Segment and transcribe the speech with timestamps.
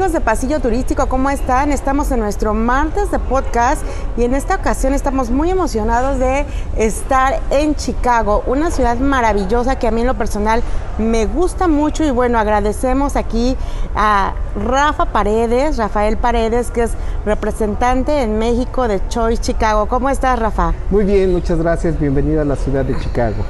[0.00, 1.72] Amigos de Pasillo Turístico, ¿cómo están?
[1.72, 3.82] Estamos en nuestro martes de podcast
[4.16, 6.46] y en esta ocasión estamos muy emocionados de
[6.78, 10.62] estar en Chicago, una ciudad maravillosa que a mí en lo personal
[10.96, 13.58] me gusta mucho y bueno, agradecemos aquí
[13.94, 16.92] a Rafa Paredes, Rafael Paredes, que es
[17.26, 19.86] representante en México de Choice Chicago.
[19.86, 20.72] ¿Cómo estás, Rafa?
[20.88, 23.44] Muy bien, muchas gracias, bienvenido a la ciudad de Chicago.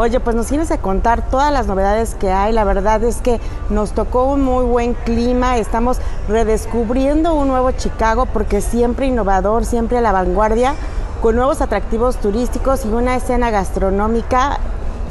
[0.00, 2.52] Oye, pues nos tienes que contar todas las novedades que hay.
[2.52, 5.58] La verdad es que nos tocó un muy buen clima.
[5.58, 5.98] Estamos
[6.28, 10.76] redescubriendo un nuevo Chicago porque siempre innovador, siempre a la vanguardia,
[11.20, 14.60] con nuevos atractivos turísticos y una escena gastronómica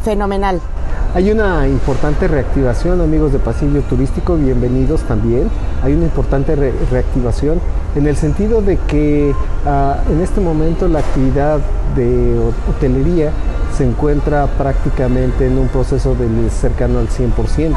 [0.05, 0.61] fenomenal.
[1.13, 5.49] Hay una importante reactivación, amigos de Pasillo Turístico, bienvenidos también.
[5.83, 7.59] Hay una importante reactivación
[7.97, 9.35] en el sentido de que
[9.65, 11.59] ah, en este momento la actividad
[11.97, 13.33] de hotelería
[13.75, 17.75] se encuentra prácticamente en un proceso de cercano al 100%.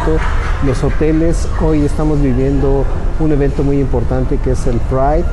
[0.66, 2.84] Los hoteles, hoy estamos viviendo
[3.18, 5.24] un evento muy importante que es el Pride, eh,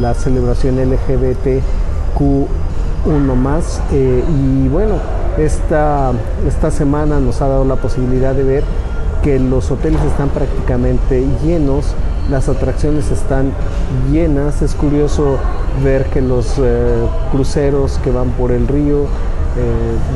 [0.00, 3.82] la celebración LGBTQ1 más.
[3.92, 4.94] Eh, y bueno,
[5.38, 6.12] esta,
[6.46, 8.64] esta semana nos ha dado la posibilidad de ver
[9.22, 11.94] que los hoteles están prácticamente llenos,
[12.30, 13.52] las atracciones están
[14.10, 14.62] llenas.
[14.62, 15.38] Es curioso
[15.84, 19.06] ver que los eh, cruceros que van por el río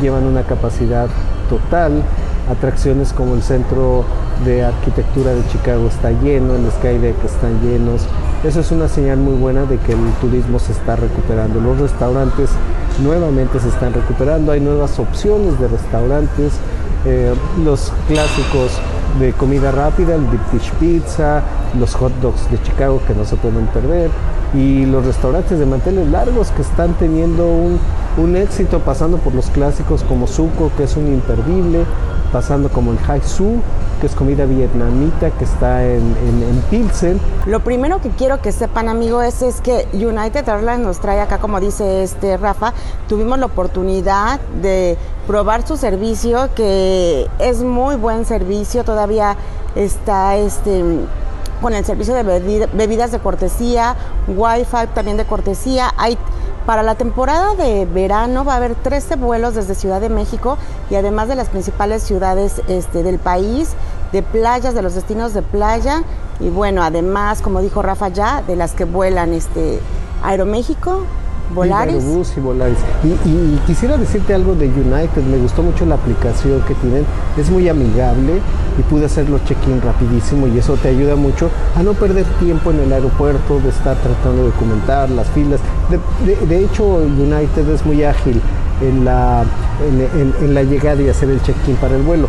[0.03, 1.09] llevan una capacidad
[1.49, 2.03] total.
[2.51, 4.05] Atracciones como el Centro
[4.45, 8.07] de Arquitectura de Chicago está lleno, el Skydeck están llenos.
[8.43, 11.61] Eso es una señal muy buena de que el turismo se está recuperando.
[11.61, 12.51] Los restaurantes
[13.03, 16.55] nuevamente se están recuperando, hay nuevas opciones de restaurantes.
[17.07, 18.73] Eh, los clásicos
[19.19, 21.43] de comida rápida, el Deep Dish Pizza,
[21.79, 24.11] los hot dogs de Chicago que no se pueden perder
[24.55, 27.79] y los restaurantes de manteles largos que están teniendo un,
[28.37, 31.85] éxito pasando por los clásicos como Suco que es un imperdible,
[32.33, 33.61] pasando como el Hai Su
[34.01, 37.21] que es comida vietnamita que está en, en, Pilsen.
[37.47, 41.61] Lo primero que quiero que sepan amigos es, que United Airlines nos trae acá, como
[41.61, 42.73] dice este Rafa,
[43.09, 44.97] tuvimos la oportunidad de
[45.27, 49.37] probar su servicio, que es muy buen servicio, todavía
[49.75, 50.83] está este
[51.61, 52.23] con el servicio de
[52.73, 53.95] bebidas de cortesía,
[54.29, 55.93] wifi también de cortesía.
[55.99, 56.17] Hay
[56.71, 60.57] para la temporada de verano va a haber 13 vuelos desde Ciudad de México
[60.89, 63.71] y además de las principales ciudades este, del país,
[64.13, 66.05] de playas, de los destinos de playa.
[66.39, 69.81] Y bueno, además, como dijo Rafa ya, de las que vuelan este
[70.23, 71.07] Aeroméxico,
[71.55, 72.05] Volaris.
[72.37, 72.79] Y, Volaris.
[73.05, 77.05] Y, quisiera decirte algo de United, me gustó mucho la aplicación que tienen,
[77.37, 78.41] es muy amigable
[78.79, 82.81] y pude hacerlo check-in rapidísimo y eso te ayuda mucho a no perder tiempo en
[82.81, 85.61] el aeropuerto, de estar tratando de documentar las filas.
[86.49, 88.41] De, hecho, United es muy ágil
[88.81, 89.45] en la,
[89.83, 92.29] en, la llegada y hacer el check-in para el vuelo,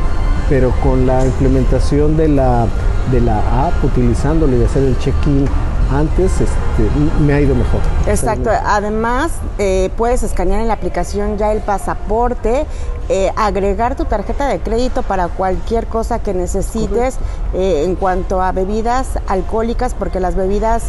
[0.49, 2.65] pero con la implementación de la,
[3.11, 5.45] de la app, utilizándolo y hacer el check-in
[5.91, 7.81] antes este, me ha ido mejor.
[8.07, 12.66] Exacto, además eh, puedes escanear en la aplicación ya el pasaporte,
[13.09, 17.18] eh, agregar tu tarjeta de crédito para cualquier cosa que necesites
[17.53, 20.85] eh, en cuanto a bebidas alcohólicas, porque las bebidas,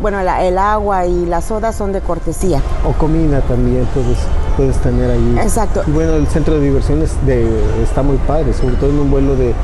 [0.00, 2.60] bueno, el agua y la soda son de cortesía.
[2.84, 4.18] O comida también, puedes,
[4.56, 5.38] puedes tener ahí.
[5.40, 5.82] Exacto.
[5.86, 7.46] Y bueno, el centro de diversiones de,
[7.80, 9.54] está muy padre, sobre todo en un vuelo de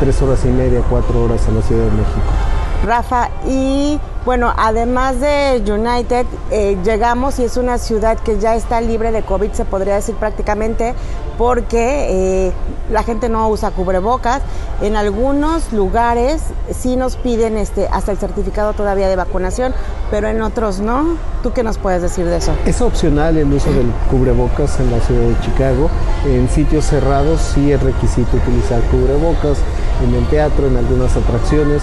[0.00, 2.51] tres horas y media, cuatro horas a la Ciudad de México.
[2.84, 3.28] Rafa.
[3.46, 9.10] Y bueno, además de United, eh, llegamos y es una ciudad que ya está libre
[9.10, 10.94] de COVID, se podría decir prácticamente,
[11.38, 12.06] porque
[12.48, 12.52] eh,
[12.90, 14.42] la gente no usa cubrebocas.
[14.80, 19.74] En algunos lugares sí nos piden este, hasta el certificado todavía de vacunación,
[20.10, 21.16] pero en otros no.
[21.42, 22.52] ¿Tú qué nos puedes decir de eso?
[22.64, 25.90] Es opcional el uso del cubrebocas en la ciudad de Chicago.
[26.26, 29.58] En sitios cerrados sí es requisito utilizar cubrebocas,
[30.04, 31.82] en el teatro, en algunas atracciones.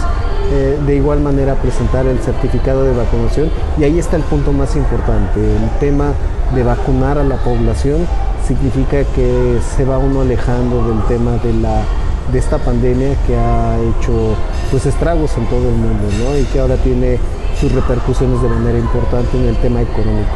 [0.51, 4.75] Eh, de igual manera presentar el certificado de vacunación y ahí está el punto más
[4.75, 6.13] importante, el tema
[6.55, 8.07] de vacunar a la población
[8.47, 11.83] significa que se va uno alejando del tema de la
[12.31, 14.35] de esta pandemia que ha hecho
[14.71, 17.19] pues estragos en todo el mundo y que ahora tiene
[17.59, 20.33] sus repercusiones de manera importante en el tema económico.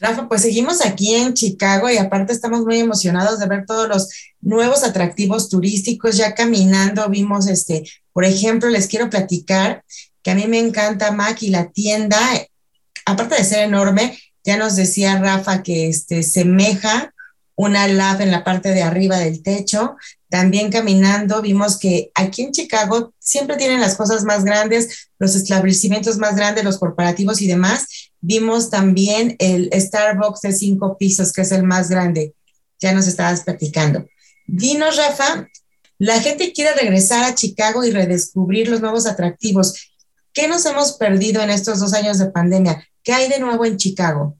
[0.00, 4.10] Rafa, pues seguimos aquí en Chicago y aparte estamos muy emocionados de ver todos los
[4.40, 6.16] nuevos atractivos turísticos.
[6.16, 9.84] Ya caminando vimos, este, por ejemplo, les quiero platicar
[10.22, 12.18] que a mí me encanta Mac y la tienda,
[13.04, 17.12] aparte de ser enorme, ya nos decía Rafa que este, semeja
[17.56, 19.96] una lab en la parte de arriba del techo.
[20.28, 26.18] También caminando vimos que aquí en Chicago siempre tienen las cosas más grandes, los establecimientos
[26.18, 28.12] más grandes, los corporativos y demás.
[28.20, 32.32] Vimos también el Starbucks de cinco pisos, que es el más grande.
[32.78, 34.06] Ya nos estabas platicando.
[34.46, 35.48] Dinos, Rafa,
[35.98, 39.92] La gente quiere regresar a Chicago y redescubrir los nuevos atractivos.
[40.32, 42.84] ¿Qué nos hemos perdido en estos dos años de pandemia?
[43.02, 44.36] ¿Qué hay de nuevo en Chicago?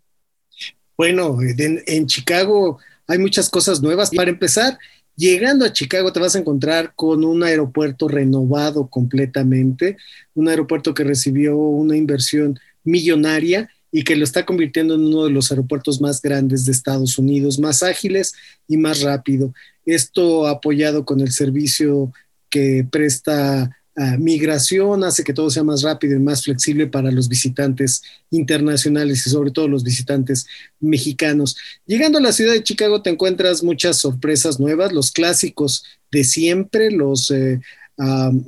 [0.97, 4.11] Bueno, en, Chicago hay muchas cosas nuevas.
[4.11, 4.79] Para empezar,
[5.17, 9.97] llegando a Chicago te vas a encontrar con un aeropuerto renovado completamente,
[10.35, 15.31] un aeropuerto que recibió una inversión millonaria y que lo está convirtiendo en uno de
[15.31, 18.35] los aeropuertos más grandes de Estados Unidos, más ágiles
[18.67, 19.55] y más rápido.
[19.87, 22.13] Esto apoyado con el servicio
[22.51, 23.71] que presta
[24.19, 29.31] migración hace que todo sea más rápido y más flexible para los visitantes internacionales y
[29.31, 30.45] sobre todo los visitantes
[30.81, 31.57] mexicanos.
[31.87, 36.91] Llegando a la ciudad de Chicago te encuentras muchas sorpresas nuevas, los clásicos de siempre,
[36.91, 37.61] los eh,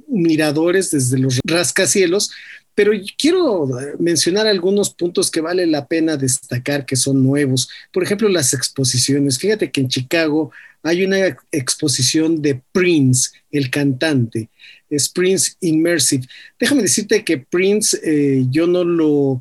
[0.09, 2.33] miradores desde los rascacielos,
[2.77, 3.69] pero quiero
[3.99, 7.71] mencionar algunos puntos que vale la pena destacar que son nuevos.
[7.91, 9.39] Por ejemplo, las exposiciones.
[9.39, 10.53] Fíjate que en Chicago
[10.83, 11.19] hay una
[11.51, 14.51] exposición de Prince, el cantante.
[14.91, 16.27] Es Prince Immersive.
[16.61, 19.41] Déjame decirte que Prince eh, yo no lo,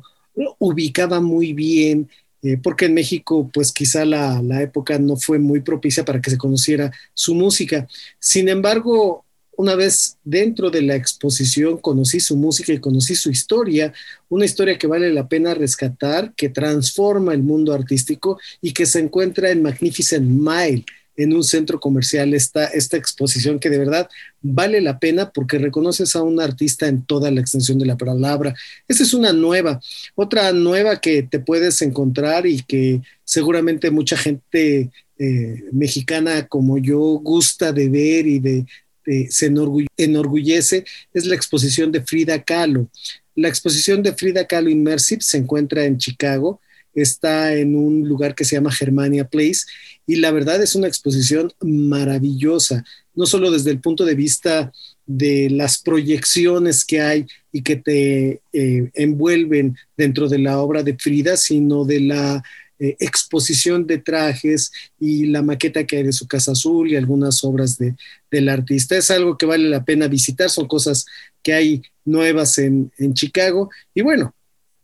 [0.58, 2.08] ubicaba muy bien.
[2.42, 6.38] Eh, porque en México, pues quizá la, época no fue muy propicia para que se
[6.38, 7.86] conociera su música.
[8.18, 9.25] Sin embargo,
[9.56, 13.92] una vez dentro de la exposición conocí su música y conocí su historia,
[14.28, 19.00] una historia que vale la pena rescatar, que transforma el mundo artístico y que se
[19.00, 20.84] encuentra en Magnificent Mile,
[21.16, 24.08] en un centro comercial, esta, esta exposición que de verdad
[24.42, 28.54] vale la pena porque reconoces a un artista en toda la extensión de la palabra.
[28.86, 29.80] Esa es una nueva.
[30.14, 37.00] Otra nueva que te puedes encontrar y que seguramente mucha gente eh, mexicana como yo
[37.00, 38.66] gusta de ver y de,
[39.06, 39.52] este, se
[39.96, 42.88] enorgullece es la exposición de Frida Kahlo.
[43.34, 46.60] La exposición de Frida Kahlo Immersive se encuentra en Chicago,
[46.94, 49.66] está en un lugar que se llama Germania Place
[50.06, 54.72] y la verdad es una exposición maravillosa, no solo desde el punto de vista
[55.06, 60.96] de las proyecciones que hay y que te eh, envuelven dentro de la obra de
[60.96, 62.42] Frida, sino de la
[62.78, 67.42] eh, exposición de trajes y la maqueta que hay de su Casa Azul y algunas
[67.44, 67.94] obras de,
[68.30, 68.96] del artista.
[68.96, 71.06] Es algo que vale la pena visitar, son cosas
[71.42, 73.70] que hay nuevas en, en Chicago.
[73.94, 74.34] Y bueno,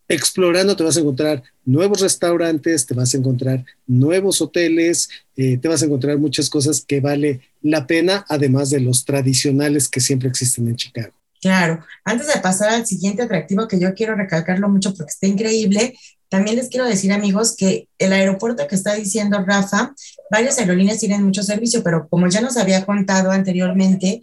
[0.08, 5.68] explorando te vas a encontrar nuevos restaurantes, te vas a encontrar nuevos hoteles, eh, te
[5.68, 10.28] vas a encontrar muchas cosas que vale la pena, además de los tradicionales que siempre
[10.28, 11.12] existen en Chicago.
[11.40, 15.94] Claro, antes de pasar al siguiente atractivo que yo quiero recalcarlo mucho porque está increíble,
[16.32, 19.94] también les quiero decir, amigos, que el aeropuerto que está diciendo Rafa,
[20.30, 24.22] varias aerolíneas tienen mucho servicio, pero como ya nos había contado anteriormente,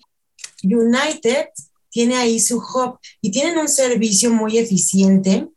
[0.64, 1.50] United
[1.92, 5.50] tiene ahí su hub y tienen un servicio muy eficiente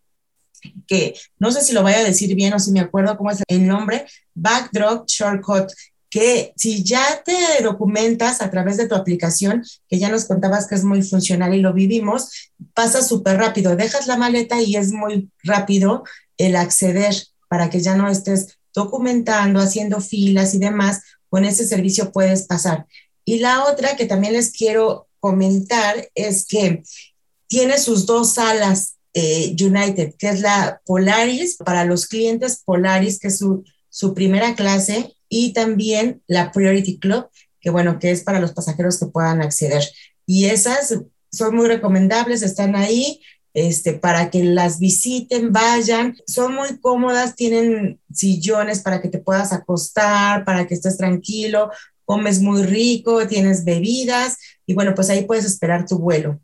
[0.87, 3.43] que no sé si lo vaya a decir bien o si me acuerdo cómo es
[3.49, 4.05] el nombre,
[4.35, 5.73] Backdrop Shortcut,
[6.11, 10.75] que si ya te documentas a través de tu aplicación, que ya nos contabas que
[10.75, 15.31] es muy funcional y lo vivimos, pasa súper rápido, dejas la maleta y es muy
[15.43, 16.05] rápido
[16.37, 17.14] el acceder
[17.49, 22.87] para que ya no estés documentando, haciendo filas y demás, con ese servicio puedes pasar.
[23.24, 26.82] Y la otra que también les quiero comentar es que
[27.46, 33.29] tiene sus dos salas eh, United, que es la Polaris para los clientes Polaris, que
[33.29, 37.29] es su, su primera clase, y también la Priority Club,
[37.60, 39.82] que bueno, que es para los pasajeros que puedan acceder.
[40.27, 40.94] Y esas
[41.31, 43.20] son muy recomendables, están ahí
[43.55, 46.17] este, para que las visiten, vayan.
[46.27, 51.71] Son muy cómodas, tienen sillones para que te puedas acostar, para que estés tranquilo,
[52.05, 56.41] comes muy rico, tienes bebidas y bueno, pues ahí puedes esperar tu vuelo.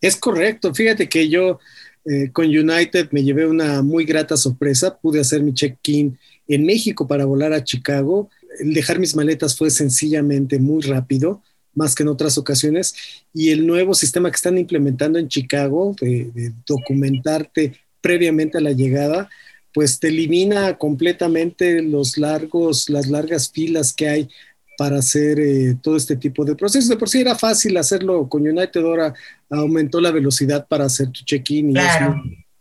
[0.00, 1.58] Es correcto, fíjate que yo
[2.04, 7.06] eh, con United me llevé una muy grata sorpresa, pude hacer mi check-in en México
[7.06, 8.30] para volar a Chicago.
[8.60, 11.42] Dejar mis maletas fue sencillamente muy rápido
[11.78, 12.94] más que en otras ocasiones,
[13.32, 19.30] y el nuevo sistema que están implementando en Chicago de, documentarte previamente a la llegada,
[19.72, 24.28] pues te elimina completamente los largos, las largas filas que hay
[24.76, 26.88] para hacer eh, todo este tipo de procesos.
[26.88, 29.14] De por sí era fácil hacerlo con United, ahora
[29.50, 31.84] aumentó la velocidad para hacer tu check-in y es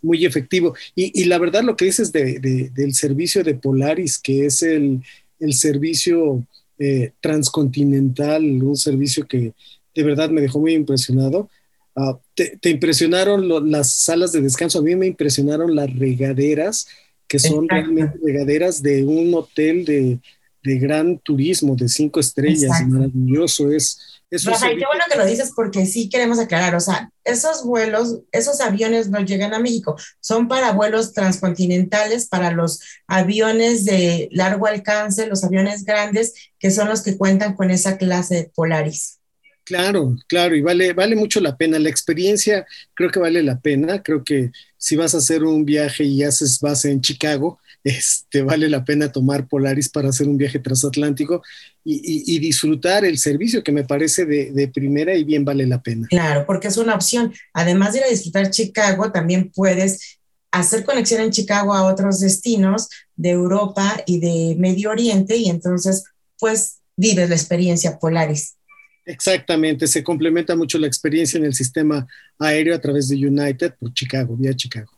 [0.01, 0.75] muy, efectivo.
[0.95, 5.01] Y, la verdad lo que dices del servicio de Polaris, que es el,
[5.39, 6.45] el servicio
[6.79, 9.53] eh, transcontinental, un servicio que
[9.96, 11.50] de verdad me dejó muy impresionado.
[11.96, 16.88] Ah, te, impresionaron las salas de descanso, a mí me impresionaron las regaderas,
[17.27, 20.19] que son realmente regaderas de un hotel de,
[20.67, 23.97] de gran turismo, de cinco estrellas, maravilloso es
[24.29, 28.59] Rafael, qué bueno que lo dices porque sí queremos aclarar, o sea, esos vuelos, esos
[28.59, 35.27] aviones no llegan a México, son para vuelos transcontinentales, para los aviones de largo alcance,
[35.27, 39.19] los aviones grandes, que son los que cuentan con esa clase de Polaris.
[39.63, 41.77] Claro, claro, y vale, vale mucho la pena.
[41.77, 44.01] La experiencia creo que vale la pena.
[44.01, 48.67] Creo que si vas a hacer un viaje y haces base en Chicago, este, vale
[48.67, 51.41] la pena tomar Polaris para hacer un viaje transatlántico
[51.86, 56.06] y, disfrutar el servicio que me parece de, de, primera y bien vale la pena.
[56.10, 57.34] Claro, porque es una opción.
[57.53, 60.20] Además de ir a disfrutar Chicago, también puedes
[60.51, 66.03] hacer conexión en Chicago a otros destinos de Europa y de Medio Oriente y entonces
[66.38, 68.58] pues vives la experiencia Polaris.
[69.06, 72.06] Exactamente, se complementa mucho la experiencia en el sistema
[72.38, 74.96] aéreo a través de United por Chicago, vía Chicago.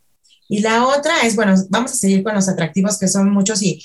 [0.49, 3.81] Y la otra es, bueno, vamos a seguir con los atractivos que son muchos y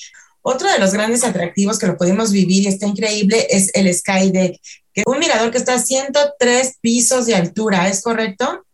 [0.47, 4.61] otro de los grandes atractivos que lo podemos vivir y está increíble es el Skydeck,
[4.93, 8.65] que es un mirador que está a 103 pisos de altura, ¿es correcto?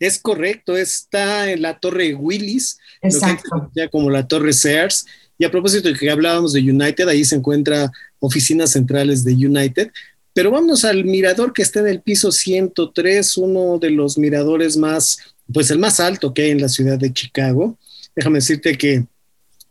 [0.00, 3.70] Es correcto, está en la torre Willis, Exacto.
[3.76, 5.06] ya como la torre Sears.
[5.38, 9.90] Y a propósito de que hablábamos de United, ahí se encuentra oficinas centrales de United,
[10.32, 15.18] pero vamos al mirador que está en el piso 103, uno de los miradores más,
[15.52, 17.78] pues el más alto que hay en la ciudad de Chicago.
[18.14, 19.04] Déjame decirte que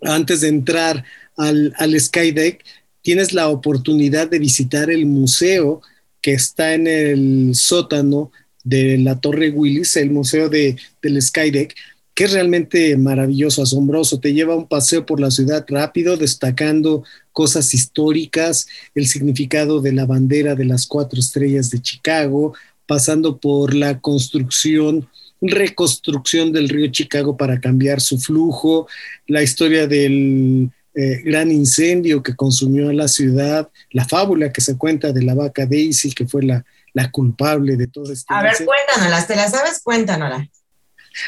[0.02, 1.04] antes de entrar
[1.38, 2.64] al, al Skydeck,
[3.02, 5.82] tienes la oportunidad de visitar el museo
[6.22, 8.32] que está en el sótano
[8.64, 11.76] de la Torre Willis, el museo de, del Skydeck,
[12.14, 14.20] que es realmente maravilloso, asombroso.
[14.20, 20.06] Te lleva un paseo por la ciudad rápido, destacando cosas históricas, el significado de la
[20.06, 22.54] bandera de las cuatro estrellas de Chicago,
[22.86, 25.08] pasando por la construcción,
[25.42, 28.88] reconstrucción del río Chicago para cambiar su flujo,
[29.28, 34.78] la historia del eh, gran incendio que consumió a la ciudad, la fábula que se
[34.78, 38.34] cuenta de la vaca Daisy, que fue la, la culpable de todo esto.
[38.34, 39.82] A ver, cuéntanoslas, ¿te las sabes?
[39.84, 40.48] Cuéntanoslas.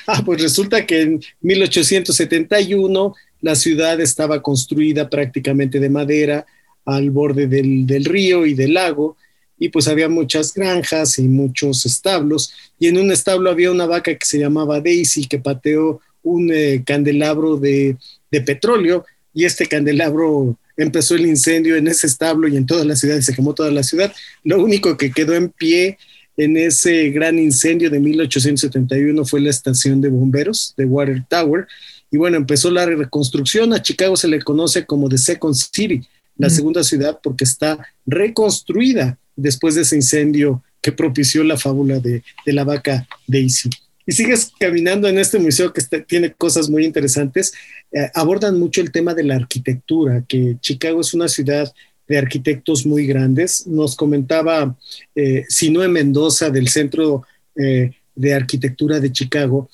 [0.07, 6.45] Ah, pues resulta que en 1871 la ciudad estaba construida prácticamente de madera
[6.85, 9.17] al borde del, río y del lago,
[9.61, 14.15] y pues había muchas granjas y muchos establos, y en un establo había una vaca
[14.15, 17.95] que se llamaba Daisy que pateó un eh, candelabro de,
[18.31, 22.95] de petróleo, y este candelabro empezó el incendio en ese establo y en toda la
[22.95, 24.11] ciudad, y se quemó toda la ciudad.
[24.43, 25.99] Lo único que quedó en pie
[26.37, 31.67] en ese gran incendio de 1871 fue la estación de bomberos de Water Tower.
[32.09, 33.73] Y bueno, empezó la reconstrucción.
[33.73, 36.01] A Chicago se le conoce como The Second City,
[36.35, 37.77] la segunda ciudad, porque está
[38.07, 43.69] reconstruida después de ese incendio que propició la fábula de, la vaca Daisy.
[44.05, 47.53] Y sigues caminando en este museo que tiene cosas muy interesantes.
[47.91, 51.71] Eh, abordan mucho el tema de la arquitectura, que Chicago es una ciudad
[52.07, 53.67] de arquitectos muy grandes.
[53.67, 54.75] Nos comentaba
[55.15, 57.23] eh, Sinoe Mendoza del Centro
[57.55, 59.69] eh, de Arquitectura de Chicago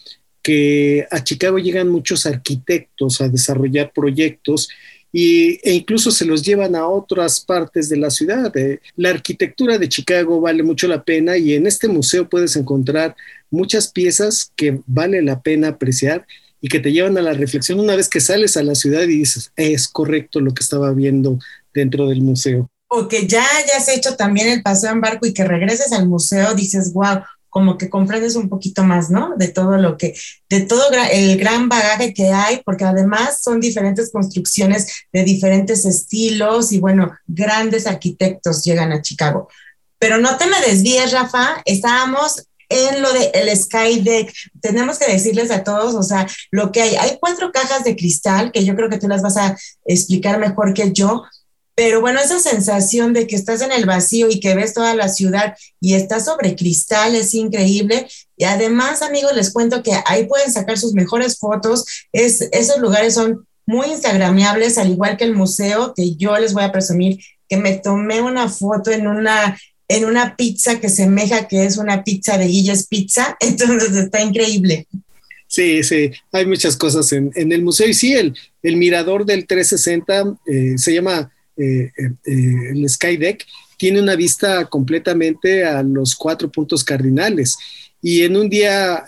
[0.48, 4.70] que a Chicago llegan muchos arquitectos a desarrollar proyectos
[5.12, 8.56] y, e incluso se los llevan a otras partes de la ciudad.
[8.58, 13.16] Eh, la arquitectura de Chicago vale mucho la pena y en este museo puedes encontrar
[13.50, 16.26] muchas piezas que vale la pena apreciar
[16.60, 19.20] y que te llevan a la reflexión una vez que sales a la ciudad y
[19.20, 21.40] dices, es correcto lo que estaba viendo
[21.74, 22.70] dentro del museo.
[22.90, 26.54] O que ya hayas hecho también el paseo en barco y que regreses al museo,
[26.56, 29.36] dices, wow, como que comprendes un poquito más, ¿no?
[29.38, 30.16] De todo lo que,
[30.50, 36.72] de todo el gran bagaje que hay, porque además son diferentes construcciones de diferentes estilos
[36.72, 39.48] y bueno, grandes arquitectos llegan a Chicago.
[40.00, 44.34] Pero no te me desvíes, Rafa, estábamos en lo de el Sky Deck.
[44.62, 46.96] Tenemos que decirles a todos, o sea, lo que hay.
[46.96, 50.74] Hay cuatro cajas de cristal que yo creo que tú las vas a explicar mejor
[50.74, 51.24] que yo,
[51.78, 55.10] pero bueno, esa sensación de que estás en el vacío y que ves toda la
[55.10, 58.08] ciudad y estás sobre cristal es increíble.
[58.36, 61.86] Y además, amigos, les cuento que ahí pueden sacar sus mejores fotos.
[62.12, 66.64] Es, esos lugares son muy instagramiables, al igual que el museo, que yo les voy
[66.64, 69.56] a presumir que me tomé una foto en una,
[69.88, 73.38] en una pizza que semeja que es una pizza de Guilles Pizza.
[73.40, 74.88] Entonces está increíble.
[75.46, 77.88] Sí, sí, hay muchas cosas en, el museo.
[77.88, 83.44] Y sí, el, el mirador del 360 eh, se llama eh, eh, eh, el Skydeck
[83.78, 87.58] tiene una vista completamente a los cuatro puntos cardinales.
[88.02, 89.04] Y en un día,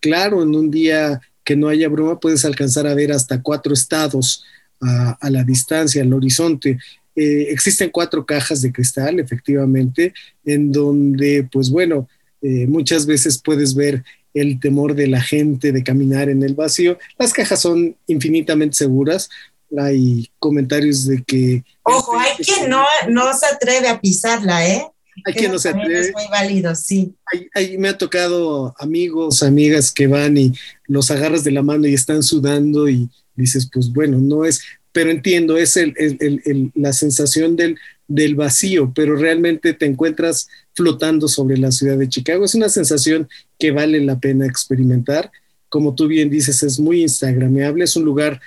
[0.00, 4.44] claro, en un día que no haya bruma, puedes alcanzar a ver hasta cuatro estados
[4.80, 6.78] a, la distancia, al horizonte.
[7.14, 10.14] existen cuatro cajas de cristal, efectivamente,
[10.44, 12.08] en donde, pues bueno,
[12.40, 16.98] muchas veces puedes ver el temor de la gente de caminar en el vacío.
[17.18, 19.28] Las cajas son infinitamente seguras,
[19.76, 21.64] hay comentarios de que...
[21.82, 24.82] Ojo, hay quien no, no se atreve a pisarla, ¿eh?
[25.24, 26.00] Hay quien no se atreve.
[26.00, 27.14] Es muy válido, sí.
[27.76, 30.52] me ha tocado amigos, amigas que van y
[30.86, 35.10] los agarras de la mano y están sudando y dices, pues bueno, no es, pero
[35.10, 41.58] entiendo, es el, el, la sensación del, del vacío, pero realmente te encuentras flotando sobre
[41.58, 42.44] la ciudad de Chicago.
[42.44, 45.30] Es una sensación que vale la pena experimentar.
[45.68, 48.40] Como tú bien dices, es muy instagrameable, es un lugar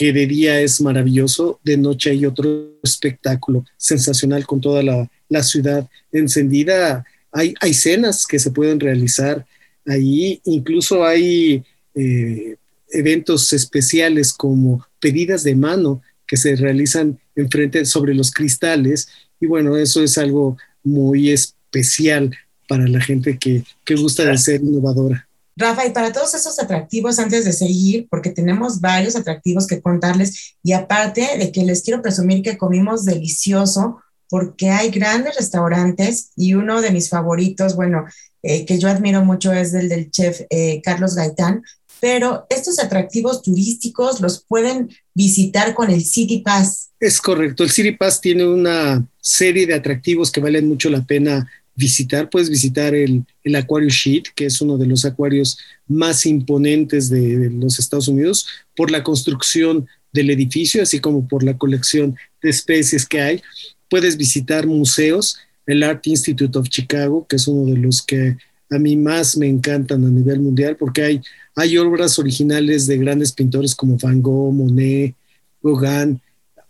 [0.00, 5.86] que de día es maravilloso, de noche hay otro espectáculo sensacional con toda la, ciudad
[6.10, 7.04] encendida.
[7.30, 9.44] Hay, hay cenas que se pueden realizar
[9.86, 11.62] ahí, incluso hay
[11.94, 12.56] eh,
[12.88, 19.06] eventos especiales como pedidas de mano que se realizan enfrente sobre los cristales
[19.38, 22.34] y bueno, eso es algo muy especial
[22.66, 25.28] para la gente que, que gusta de ser innovadora.
[25.56, 30.56] Rafa, y para todos esos atractivos, antes de seguir, porque tenemos varios atractivos que contarles,
[30.62, 33.98] y aparte de que les quiero presumir que comimos delicioso,
[34.30, 38.04] porque hay grandes restaurantes y uno de mis favoritos, bueno,
[38.42, 41.62] eh, que yo admiro mucho es el del chef eh, Carlos Gaitán,
[42.00, 46.90] pero estos atractivos turísticos los pueden visitar con el City Pass.
[46.98, 51.50] Es correcto, el City Pass tiene una serie de atractivos que valen mucho la pena
[51.80, 52.30] visitar.
[52.30, 55.58] Puedes visitar el, el Aquarius Sheet, que es uno de los acuarios
[55.88, 58.46] más imponentes de, los Estados Unidos,
[58.76, 63.42] por la construcción del edificio, así como por la colección de especies que hay.
[63.88, 68.36] Puedes visitar museos, el Art Institute of Chicago, que es uno de los que
[68.70, 71.20] a mí más me encantan a nivel mundial, porque hay
[71.56, 75.14] hay obras originales de grandes pintores como Van Gogh, Monet,
[75.62, 76.20] Gauguin.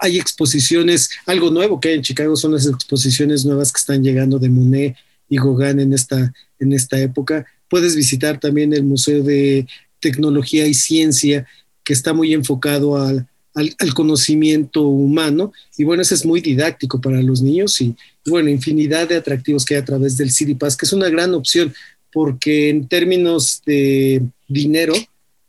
[0.00, 4.38] Hay exposiciones, algo nuevo que hay en Chicago son las exposiciones nuevas que están llegando
[4.38, 4.97] de Monet
[5.28, 7.47] y Gauguin en esta, en esta época.
[7.69, 9.66] Puedes visitar también el Museo de
[10.00, 11.47] Tecnología y Ciencia,
[11.85, 15.52] que está muy enfocado al, al, conocimiento humano.
[15.76, 17.95] Y bueno, ese es muy didáctico para los niños y,
[18.26, 21.35] bueno, infinidad de atractivos que hay a través del City Pass, que es una gran
[21.35, 21.72] opción
[22.12, 24.94] porque en términos de dinero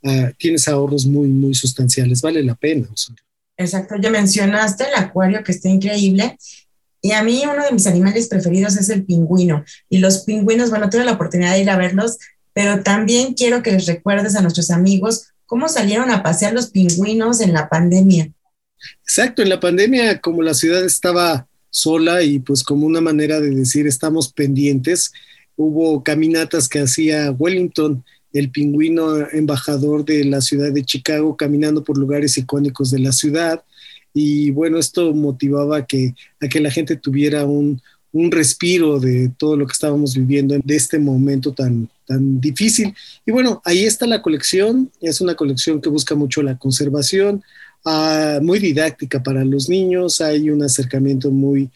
[0.04, 2.22] ah, tienes ahorros muy, muy sustanciales.
[2.22, 2.88] Vale la pena.
[3.62, 6.38] Exacto, ya mencionaste el acuario que está increíble.
[7.02, 9.64] Y a mí uno de mis animales preferidos es el pingüino.
[9.90, 12.18] Y los pingüinos, bueno, tuve la oportunidad de ir a verlos,
[12.54, 17.42] pero también quiero que les recuerdes a nuestros amigos cómo salieron a pasear los pingüinos
[17.42, 18.32] en la pandemia.
[19.04, 23.50] Exacto, en la pandemia, como la ciudad estaba sola y pues como una manera de
[23.50, 25.12] decir estamos pendientes,
[25.56, 31.98] hubo caminatas que hacía Wellington, el pingüino embajador de la ciudad de Chicago, caminando por
[31.98, 33.64] lugares icónicos de la ciudad.
[34.14, 39.30] Y bueno, esto motivaba a que, a que la gente tuviera un, un respiro de
[39.38, 42.94] todo lo que estábamos viviendo de este momento tan, tan difícil.
[43.26, 47.42] Y bueno, ahí está la colección, es una colección que busca mucho la conservación,
[47.86, 51.70] ah, muy didáctica para los niños, hay un acercamiento muy,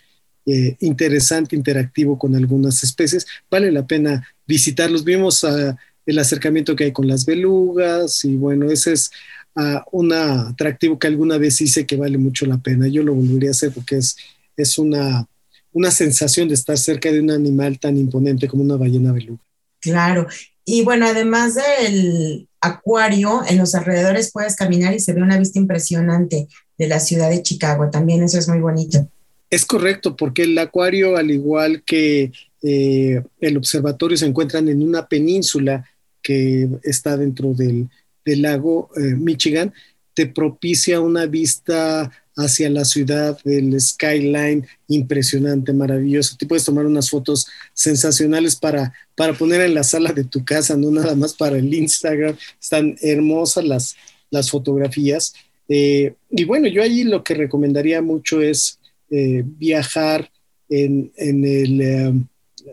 [0.47, 3.25] eh, interesante, interactivo con algunas especies.
[3.49, 5.03] Vale la pena visitarlos.
[5.03, 9.11] Vimos ah, el acercamiento que hay con las belugas y bueno, ese es
[9.55, 12.87] uh, un atractivo que alguna vez hice que vale mucho la pena.
[12.87, 14.15] Yo lo volvería a hacer porque es,
[14.55, 15.27] es una,
[15.71, 19.41] una sensación de estar cerca de un animal tan imponente como una ballena beluga.
[19.79, 20.27] Claro.
[20.63, 25.59] Y bueno, además del acuario, en los alrededores puedes caminar y se ve una vista
[25.59, 27.89] impresionante de la ciudad de Chicago.
[27.91, 29.07] También eso es muy bonito.
[29.49, 32.31] Es correcto, porque el acuario, al igual que
[32.63, 35.87] eh, el observatorio, se encuentran en una península
[36.25, 37.87] que está dentro del,
[38.25, 39.71] lago eh, Michigan,
[40.15, 46.35] te propicia una vista hacia la ciudad del skyline impresionante, maravilloso.
[46.35, 50.75] Te puedes tomar unas fotos sensacionales para, para poner en la sala de tu casa,
[50.75, 52.35] no nada más para el Instagram.
[52.59, 53.95] Están hermosas las,
[54.31, 55.33] las fotografías.
[55.69, 58.79] Eh, y bueno, yo allí lo que recomendaría mucho es
[59.11, 60.31] eh, viajar
[60.69, 62.27] en, el um,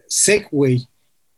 [0.07, 0.89] Segway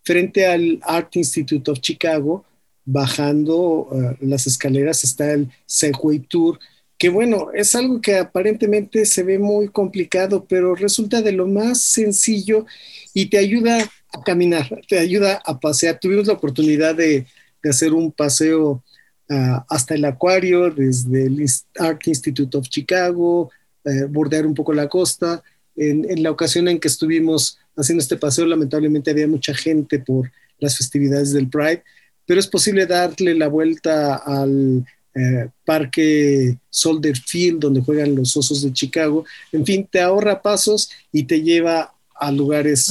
[0.04, 2.44] frente al Art Institute of Chicago,
[2.84, 6.58] bajando uh, las escaleras está el Segway Tour,
[6.98, 11.80] que bueno, es algo que aparentemente se ve muy complicado, pero resulta de lo más
[11.80, 12.66] sencillo
[13.12, 13.78] y te ayuda
[14.12, 15.98] a caminar, te ayuda a pasear.
[15.98, 17.26] Tuvimos la oportunidad de,
[17.64, 18.82] hacer un paseo
[19.30, 21.46] uh, hasta el acuario desde el
[21.78, 23.50] Art Institute of Chicago,
[23.84, 25.42] eh, bordear un poco la costa.
[25.76, 30.76] En, la ocasión en que estuvimos haciendo este paseo, lamentablemente había mucha gente por las
[30.76, 31.82] festividades del Pride,
[32.26, 34.84] pero es posible darle la vuelta al
[35.14, 39.24] eh, parque Soldier Field, donde juegan los Osos de Chicago.
[39.52, 42.88] En fin, te ahorra pasos y te lleva a lugares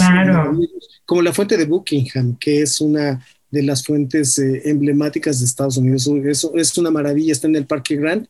[1.06, 5.78] como la fuente de Buckingham, que es una de las fuentes eh, emblemáticas de Estados
[5.78, 6.08] Unidos.
[6.26, 8.28] Eso es una maravilla, está en el Parque Grant,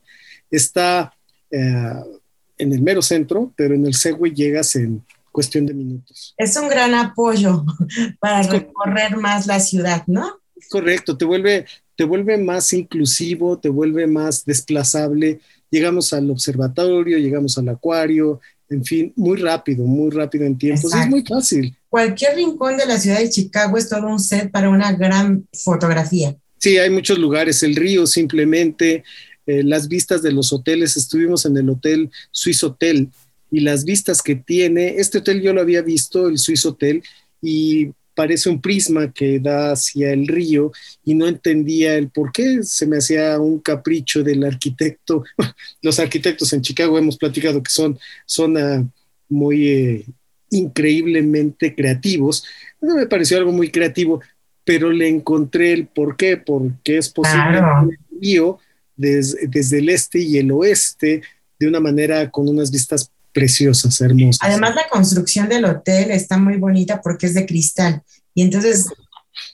[0.50, 1.12] está
[1.50, 6.32] en el mero centro, pero en el Segway llegas en cuestión de minutos.
[6.38, 7.64] Es un gran apoyo
[8.20, 10.40] para recorrer más la ciudad, ¿no?
[10.70, 11.66] Correcto, te vuelve,
[11.96, 15.40] te vuelve más inclusivo, te vuelve más desplazable.
[15.70, 20.88] Llegamos al observatorio, llegamos al acuario, en fin, muy rápido, muy rápido en tiempo.
[20.88, 21.76] Es muy fácil.
[21.88, 26.36] Cualquier rincón de la ciudad de Chicago es todo un set para una gran fotografía.
[26.58, 29.02] Sí, hay muchos lugares, el río simplemente,
[29.46, 33.10] eh, las vistas de los hoteles, estuvimos en el hotel Swiss Hotel
[33.54, 37.04] y las vistas que tiene, este hotel yo lo había visto, el Swiss Hotel,
[37.40, 40.72] y parece un prisma que da hacia el río
[41.04, 45.22] y no entendía el por qué se me hacía un capricho del arquitecto.
[45.82, 48.90] Los arquitectos en Chicago hemos platicado que son, son uh,
[49.28, 50.04] muy eh,
[50.50, 52.44] increíblemente creativos.
[52.80, 54.20] No me pareció algo muy creativo,
[54.64, 58.58] pero le encontré el por qué, porque es posible el río
[58.96, 61.22] desde el este y el oeste
[61.60, 64.38] de una manera con unas vistas preciosas, hermosas.
[64.40, 68.02] Además, la construcción del hotel está muy bonita porque es de cristal.
[68.32, 68.86] Y entonces,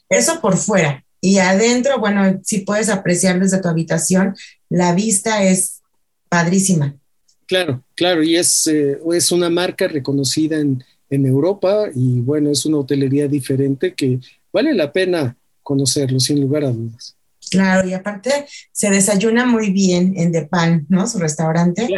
[0.09, 1.05] eso por fuera.
[1.21, 4.37] Y adentro, bueno, si puedes apreciar desde tu habitación,
[4.69, 5.81] la vista es
[6.29, 6.95] padrísima.
[7.47, 12.65] Claro, claro, y es, eh, es una marca reconocida en, en Europa y bueno, es
[12.65, 14.21] una hotelería diferente que
[14.53, 17.17] vale la pena conocerlo, sin lugar a dudas.
[17.51, 21.07] Claro, y aparte se desayuna muy bien en The Palm, ¿no?
[21.09, 21.89] Su restaurante.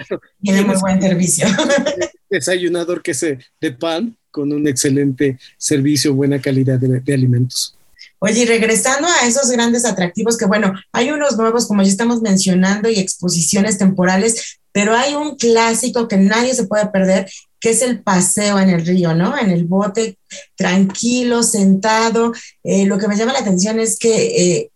[0.41, 1.47] Tiene muy buen servicio.
[2.31, 3.27] Desayunador que es
[3.59, 7.77] The Palm, con un excelente servicio, buena calidad de, alimentos.
[8.19, 12.23] Oye, y regresando a esos grandes atractivos, que bueno, hay unos nuevos, como ya estamos
[12.23, 17.83] mencionando, y exposiciones temporales, pero hay un clásico que nadie se puede perder, que es
[17.83, 19.39] el paseo en el río, ¿no?
[19.39, 20.19] En el bote,
[20.57, 22.33] tranquilo, sentado.
[22.65, 24.72] Eh, lo que me llama la atención es que eh,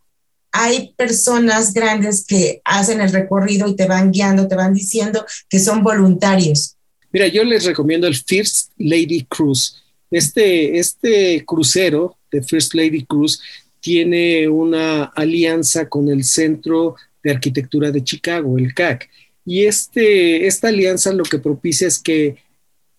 [0.59, 5.59] hay personas grandes que hacen el recorrido y te van guiando, te van diciendo que
[5.59, 6.77] son voluntarios.
[7.12, 9.77] Mira, yo les recomiendo el First Lady Cruise.
[10.11, 13.38] Este, este crucero de First Lady Cruise
[13.81, 19.11] tiene una alianza con el Centro de Arquitectura de Chicago, el CAC.
[19.45, 22.37] Y este, esta alianza lo que propicia es que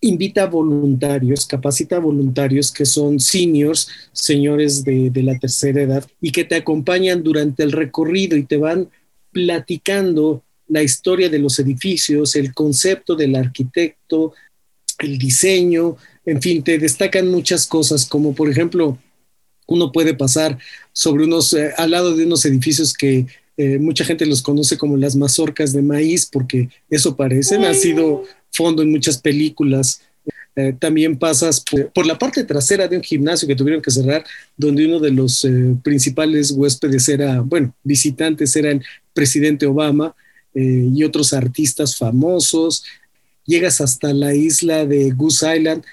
[0.00, 6.44] invita a voluntarios, capacita voluntarios que son seniors, señores de, la tercera edad, y que
[6.44, 8.88] te acompañan durante el recorrido y te van
[9.32, 14.34] platicando la historia de los edificios, el concepto del arquitecto,
[14.98, 18.98] el diseño, en fin, te destacan muchas cosas, como por ejemplo,
[19.66, 20.58] uno puede pasar
[20.92, 24.96] sobre unos, eh, al lado de unos edificios que eh, mucha gente los conoce como
[24.96, 30.02] las mazorcas de maíz, porque eso parecen, ha sido fondo en muchas películas.
[30.56, 31.62] Eh, también pasas
[31.94, 34.24] por, la parte trasera de un gimnasio que tuvieron que cerrar,
[34.56, 38.82] donde uno de los eh, principales huéspedes era, bueno, visitantes era el
[39.14, 40.16] presidente Obama
[40.54, 42.84] eh, y otros artistas famosos.
[43.46, 45.84] Llegas hasta la isla de Goose Island,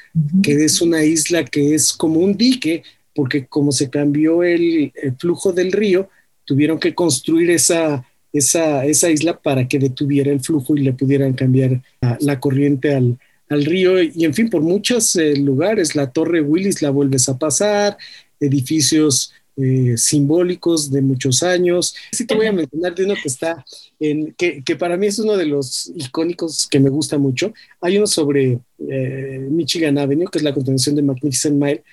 [0.42, 2.82] que es una isla que es como un dique,
[3.14, 6.10] porque como se cambió el flujo del río,
[6.44, 8.04] tuvieron que construir esa,
[8.38, 11.82] esa, esa isla para que detuviera el flujo y le pudieran cambiar
[12.20, 13.18] la, corriente al,
[13.50, 14.02] al, río.
[14.02, 17.98] Y en fin, por muchos eh, lugares, la Torre Willis la vuelves a pasar,
[18.40, 21.96] edificios eh, simbólicos de muchos años.
[22.12, 23.64] Sí te voy a mencionar de uno que está
[24.02, 27.54] en, que, que, para mí es uno de los icónicos que me gusta mucho.
[27.80, 31.84] Hay uno sobre eh, Michigan Avenue, que es la continuación de Magnificent Mile,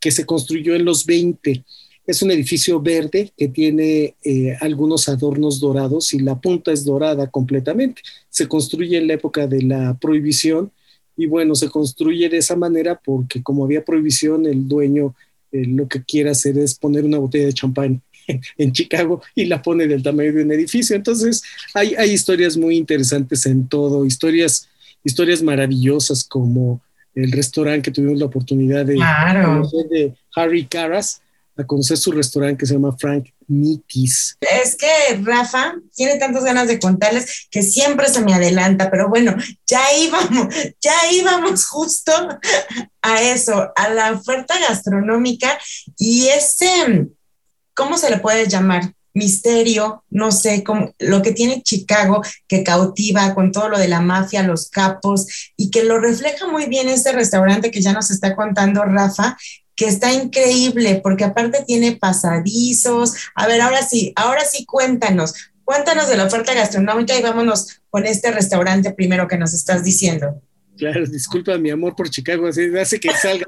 [0.00, 1.62] que se construyó en los 20
[2.06, 7.28] es un edificio verde que tiene eh, algunos adornos dorados y la punta es dorada
[7.28, 8.02] completamente.
[8.28, 10.72] Se construye en la época de la prohibición
[11.16, 15.14] y bueno, se construye de esa manera porque como había prohibición, el dueño
[15.52, 18.02] eh, lo que quiere hacer es poner una botella de champán
[18.58, 20.96] en Chicago y la pone del tamaño de un edificio.
[20.96, 21.42] Entonces
[21.74, 24.68] hay, hay historias muy interesantes en todo, historias,
[25.04, 26.80] historias maravillosas como
[27.14, 31.21] el restaurante que tuvimos la oportunidad de, de Harry Caras,
[31.56, 34.36] a conocer su restaurante que se llama Frank Nitis.
[34.40, 34.86] Es que
[35.22, 39.34] Rafa tiene tantas ganas de contarles que siempre se me adelanta, pero bueno,
[39.66, 42.12] ya íbamos, ya íbamos justo
[43.02, 45.58] a eso, a la oferta gastronómica
[45.98, 47.08] y ese,
[47.74, 48.94] ¿cómo se le puede llamar?
[49.14, 54.00] misterio, no sé, cómo, lo que tiene Chicago que cautiva con todo lo de la
[54.00, 58.34] mafia, los capos y que lo refleja muy bien este restaurante que ya nos está
[58.34, 59.36] contando Rafa,
[59.76, 63.14] que está increíble porque aparte tiene pasadizos.
[63.34, 68.06] A ver, ahora sí, ahora sí cuéntanos, cuéntanos de la oferta gastronómica y vámonos con
[68.06, 70.40] este restaurante primero que nos estás diciendo.
[70.76, 73.46] Claro, disculpa mi amor por Chicago, hace que salga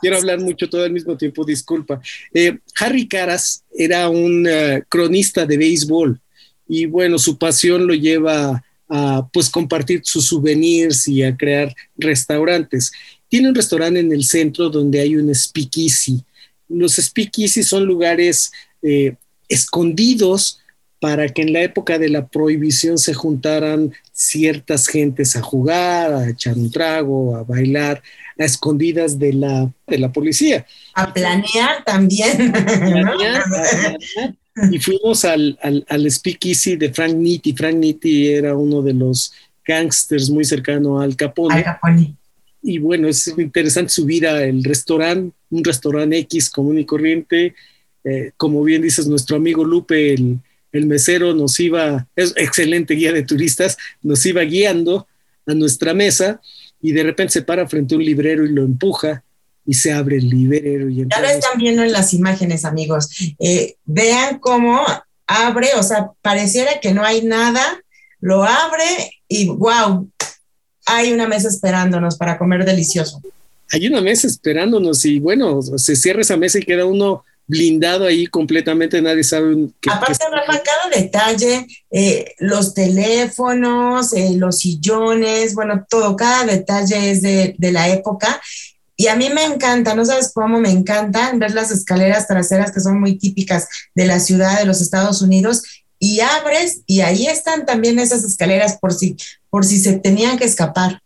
[0.00, 2.00] quiero hablar mucho todo al mismo tiempo, disculpa.
[2.32, 6.20] Eh, Harry Caras era un eh, cronista de béisbol
[6.68, 12.92] y bueno, su pasión lo lleva a pues compartir sus souvenirs y a crear restaurantes.
[13.32, 16.22] Tiene un restaurante en el centro donde hay un speakeasy.
[16.68, 19.14] Los speakeasy son lugares eh,
[19.48, 20.60] escondidos
[21.00, 26.28] para que en la época de la prohibición se juntaran ciertas gentes a jugar, a
[26.28, 28.02] echar un trago, a bailar,
[28.38, 30.66] a escondidas de la, de la policía.
[30.92, 32.52] A planear también.
[34.70, 37.54] Y fuimos al, al, al speakeasy de Frank Nitti.
[37.54, 39.32] Frank Nitti era uno de los
[39.64, 41.54] gangsters muy cercano al Capone.
[41.54, 42.16] Al Capone.
[42.62, 47.54] Y bueno, es interesante subir al restaurante, un restaurante X común y corriente.
[48.04, 50.38] Eh, como bien dices, nuestro amigo Lupe, el,
[50.72, 55.06] el mesero nos iba, es excelente guía de turistas, nos iba guiando
[55.46, 56.40] a nuestra mesa
[56.80, 59.22] y de repente se para frente a un librero y lo empuja
[59.64, 60.88] y se abre el librero.
[60.88, 63.10] Y ya lo están viendo en las imágenes, amigos.
[63.38, 64.80] Eh, vean cómo
[65.26, 67.62] abre, o sea, pareciera que no hay nada,
[68.20, 70.10] lo abre y wow,
[70.86, 73.20] hay una mesa esperándonos para comer delicioso.
[73.70, 78.26] Hay una mesa esperándonos y bueno, se cierra esa mesa y queda uno blindado ahí
[78.26, 79.68] completamente, nadie sabe.
[79.80, 87.10] Qué, Aparte, Rafa, cada detalle, eh, los teléfonos, eh, los sillones, bueno, todo, cada detalle
[87.10, 88.40] es de, de, la época.
[88.96, 92.80] Y a mí me encanta, no sabes cómo me encanta ver las escaleras traseras que
[92.80, 95.62] son muy típicas de la ciudad de los Estados Unidos
[96.02, 99.16] y abres y ahí están también esas escaleras por si,
[99.50, 101.00] por si se tenían que escapar.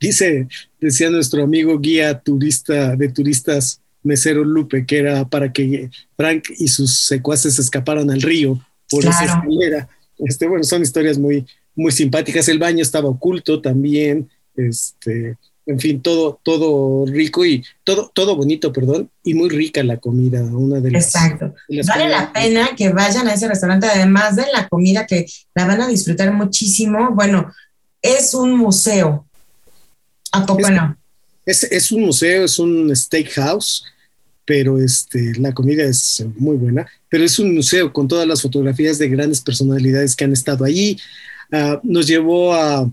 [0.00, 0.48] Dice,
[0.80, 6.66] decía nuestro amigo guía turista de turistas mesero Lupe, que era para que Frank y
[6.66, 9.88] sus secuaces escaparan al río por esa escalera.
[10.18, 11.46] Este, bueno, son historias muy,
[11.76, 12.48] muy simpáticas.
[12.48, 18.72] El baño estaba oculto también, este, en fin, todo, todo rico y todo, todo bonito,
[18.72, 21.06] perdón, y muy rica la comida, una de las.
[21.06, 21.54] Exacto.
[21.86, 25.82] vale la pena que vayan a ese restaurante, además de la comida que la van
[25.82, 27.10] a disfrutar muchísimo.
[27.12, 27.52] Bueno,
[28.00, 29.26] es un museo.
[30.32, 30.96] ¿A poco no?
[31.44, 33.84] Es, es, un museo, es un steakhouse
[34.46, 38.96] pero este, la comida es muy buena, pero es un museo con todas las fotografías
[38.96, 40.96] de grandes personalidades que han estado allí.
[41.50, 42.88] Uh, nos llevó a,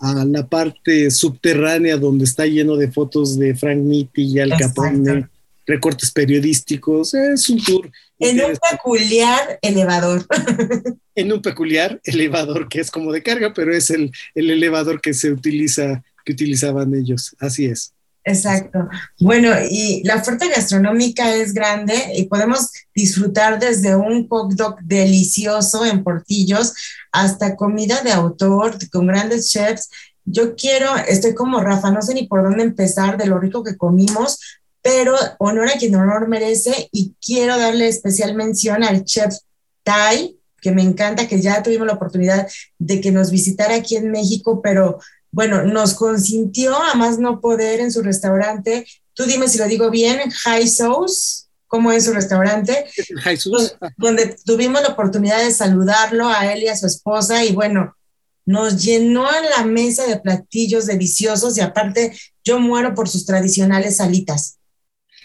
[0.00, 5.28] a, la parte subterránea donde está lleno de fotos de Frank Nitti y Al Capone,
[5.66, 7.90] recortes periodísticos, es un tour.
[8.18, 10.26] En un peculiar elevador.
[11.14, 15.12] en un peculiar elevador que es como de carga, pero es el, el elevador que
[15.12, 17.92] se utiliza, que utilizaban ellos, así es.
[18.28, 18.88] Exacto.
[19.20, 25.86] Bueno, y la oferta gastronómica es grande y podemos disfrutar desde un hot dog delicioso
[25.86, 26.74] en Portillos
[27.12, 29.90] hasta comida de autor con grandes chefs.
[30.24, 33.76] Yo quiero, estoy como Rafa, no sé ni por dónde empezar de lo rico que
[33.76, 34.40] comimos,
[34.82, 39.36] pero honor a quien honor merece y quiero darle especial mención al chef
[39.84, 42.48] Tai, que me encanta, que ya tuvimos la oportunidad
[42.80, 44.98] de que nos visitara aquí en México, pero
[45.30, 48.86] bueno, nos consintió a más no poder en su restaurante.
[49.14, 52.86] Tú dime si lo digo bien, High Sauce, ¿cómo es su restaurante?
[53.22, 53.74] High Sauce.
[53.96, 57.96] Donde, tuvimos la oportunidad de saludarlo a él y a su esposa y bueno,
[58.44, 62.12] nos llenó la mesa de platillos deliciosos y aparte
[62.44, 64.58] yo muero por sus tradicionales salitas.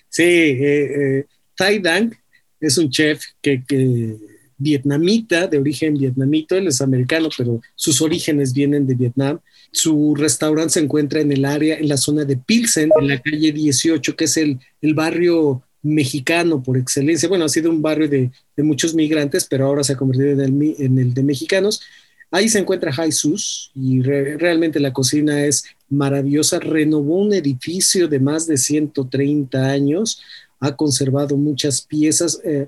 [0.09, 2.13] Sí, eh, eh, Tai Dang
[2.59, 4.17] es un chef que, que,
[4.61, 9.39] vietnamita, de origen vietnamito, él es americano, pero sus orígenes vienen de Vietnam
[9.71, 13.51] su restaurante se encuentra en el área, en la zona de Pilsen, en la calle
[13.51, 17.29] 18, que es el, el barrio mexicano por excelencia.
[17.29, 20.39] Bueno, ha sido un barrio de, de muchos migrantes, pero ahora se ha convertido en
[20.41, 21.81] el, en el de mexicanos.
[22.29, 26.59] Ahí se encuentra Jesús y re, realmente la cocina es maravillosa.
[26.59, 30.21] Renovó un edificio de más de 130 años,
[30.59, 32.39] ha conservado muchas piezas.
[32.43, 32.67] Eh,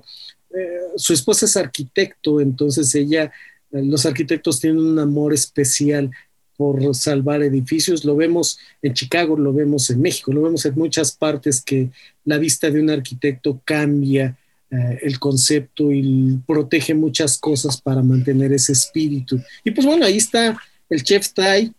[0.54, 3.32] eh, su esposa es arquitecto, entonces ella,
[3.70, 6.10] los arquitectos tienen un amor especial
[6.56, 8.04] por salvar edificios.
[8.04, 11.90] Lo vemos en Chicago, lo vemos en México, lo vemos en muchas partes que
[12.24, 14.36] la vista de un arquitecto cambia
[14.70, 19.40] eh, el concepto y protege muchas cosas para mantener ese espíritu.
[19.64, 21.72] Y pues bueno, ahí está el chef Tai,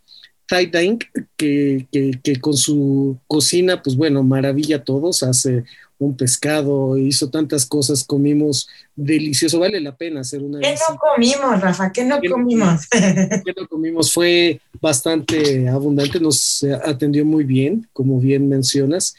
[0.47, 0.99] Tai Dang,
[1.35, 5.63] que, que, que con su cocina, pues bueno, maravilla a todos, hace
[5.97, 11.62] un pescado, hizo tantas cosas, comimos delicioso, vale la pena hacer una ¿Qué no comimos,
[11.62, 11.91] Rafa?
[11.91, 12.88] ¿Qué no comimos?
[12.89, 14.12] ¿Qué no comimos?
[14.12, 19.15] Fue bastante abundante, nos atendió muy bien, como bien mencionas,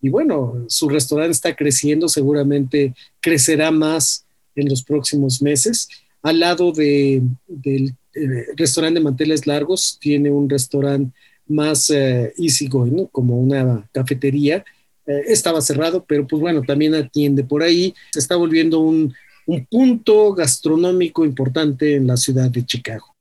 [0.00, 5.88] y bueno, su restaurante está creciendo, seguramente crecerá más en los próximos meses.
[6.22, 11.12] Al lado de, del eh, restaurante de manteles largos, tiene un restaurante
[11.48, 14.64] más eh, easy going, como una cafetería,
[15.08, 17.94] eh, estaba cerrado, pero pues bueno, también atiende por ahí.
[18.12, 19.14] Se está volviendo un,
[19.46, 23.16] un punto gastronómico importante en la ciudad de Chicago.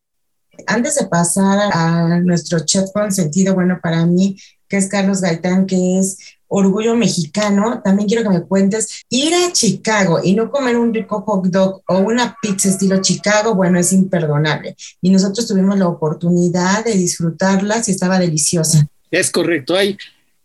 [0.66, 6.00] Antes de pasar a nuestro chef consentido, bueno, para mí, que es Carlos Gaitán, que
[6.00, 6.18] es
[6.50, 11.22] orgullo mexicano, también quiero que me cuentes, ir a Chicago y no comer un rico
[11.22, 14.76] hot dog o una pizza estilo Chicago, bueno, es imperdonable.
[15.02, 18.88] Y nosotros tuvimos la oportunidad de disfrutarlas y estaba deliciosa.
[19.10, 19.98] Es correcto, hay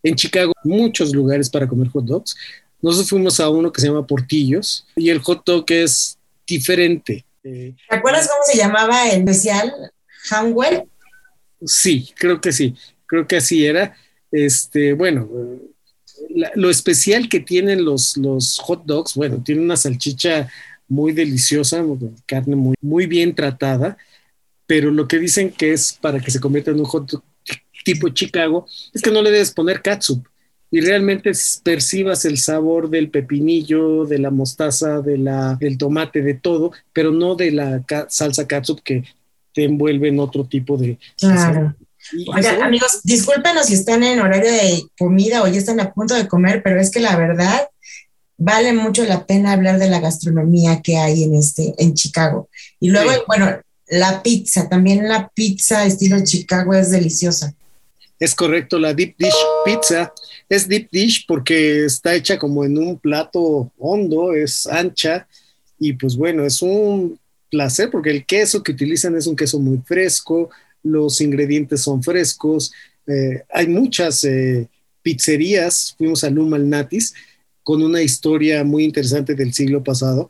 [0.02, 2.36] en Chicago muchos lugares para comer hot dogs.
[2.80, 7.24] Nosotros fuimos a uno que se llama Portillos y el hot dog es diferente.
[7.42, 9.72] ¿Te acuerdas cómo se llamaba el especial?
[10.30, 10.84] ¿Hanwell?
[11.64, 12.74] Sí, creo que sí,
[13.06, 13.96] creo que así era.
[14.30, 15.28] Este, bueno,
[16.54, 20.48] lo especial que tienen los, los hot dogs, bueno, tiene una salchicha
[20.88, 21.84] muy deliciosa,
[22.26, 23.96] carne muy, muy bien tratada,
[24.66, 27.22] pero lo que dicen que es para que se convierta en un hot dog
[27.84, 30.26] tipo Chicago es que no le debes poner catsup
[30.70, 36.32] y realmente percibas el sabor del pepinillo, de la mostaza, de la, del tomate, de
[36.32, 39.04] todo, pero no de la salsa catsup que
[39.52, 40.98] te envuelve en otro tipo de...
[41.18, 41.74] Claro.
[42.34, 46.26] Oiga, amigos, discúlpenos si están en horario de comida o ya están a punto de
[46.26, 47.68] comer, pero es que la verdad
[48.38, 52.48] vale mucho la pena hablar de la gastronomía que hay en este en Chicago.
[52.80, 57.54] Y luego, bueno, la pizza, también la pizza estilo Chicago es deliciosa.
[58.18, 60.12] Es correcto, la deep dish pizza
[60.48, 65.26] es deep dish porque está hecha como en un plato hondo, es ancha
[65.78, 67.18] y pues bueno, es un
[67.50, 70.50] placer porque el queso que utilizan es un queso muy fresco,
[70.82, 72.72] los ingredientes son frescos,
[73.06, 74.68] eh, hay muchas eh,
[75.02, 77.14] pizzerías, fuimos a Luma Natis
[77.62, 80.28] con una historia muy interesante del siglo pasado,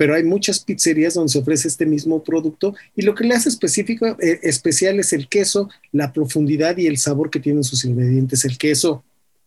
[0.00, 3.50] pero hay muchas pizzerías donde se ofrece este mismo producto y lo que le hace
[3.50, 8.46] específico, eh, especial es el queso, la profundidad y el sabor que tienen sus ingredientes,
[8.46, 9.04] el queso,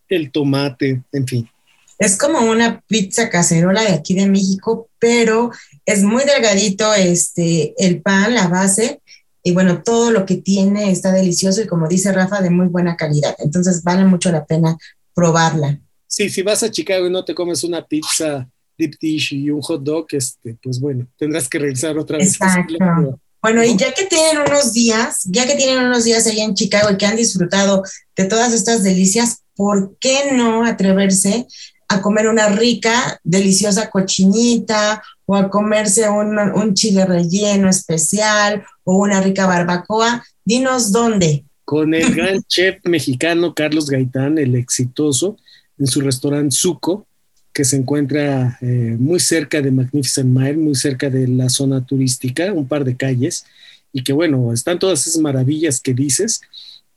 [0.08, 1.50] el tomate, en fin.
[1.98, 5.50] Es como una pizza cacerola de aquí de México, pero
[5.88, 9.02] es muy delgadito este, el pan, la base,
[9.42, 12.96] y bueno, todo lo que tiene está delicioso y como dice Rafa, de muy buena
[12.96, 13.36] calidad.
[13.39, 14.78] Entonces vale mucho la pena
[15.16, 15.80] probarla.
[16.06, 19.62] Sí, si vas a Chicago y no te comes una pizza deep dish y un
[19.62, 22.34] hot dog, este, pues bueno, tendrás que regresar otra vez.
[22.34, 22.78] Exacto.
[23.44, 26.90] Bueno, y ya que tienen unos días, ya que tienen unos días allá en Chicago
[26.90, 27.84] y que han disfrutado
[28.16, 31.46] de todas estas delicias, ¿por qué no atreverse
[31.94, 39.22] a comer una rica, deliciosa cochinita o a comerse un, chile relleno especial o una
[39.22, 40.24] rica barbacoa.
[40.44, 41.46] Dinos dónde.
[41.66, 45.38] Con el gran chef mexicano Carlos Gaitán, el exitoso,
[45.78, 47.08] en su restaurante Zuco,
[47.54, 52.52] que se encuentra eh, muy cerca de Magnificent Mile, muy cerca de la zona turística,
[52.52, 53.46] un par de calles,
[53.92, 56.42] y que bueno, están todas esas maravillas que dices,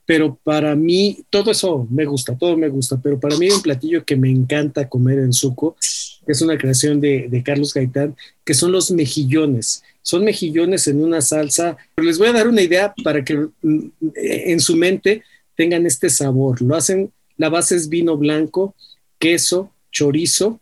[0.07, 3.61] pero para mí todo eso me gusta, todo me gusta, pero para mí hay un
[3.63, 5.77] platillo que me encanta comer en Suco,
[6.25, 9.83] que es una creación de, de, Carlos Gaitán, que son los mejillones.
[10.03, 11.77] Son mejillones en una salsa.
[11.97, 15.23] Les voy a dar una idea para que mm, en su mente
[15.57, 16.63] tengan este sabor.
[16.63, 18.75] Lo hacen, la base es vino blanco,
[19.19, 20.61] queso, chorizo,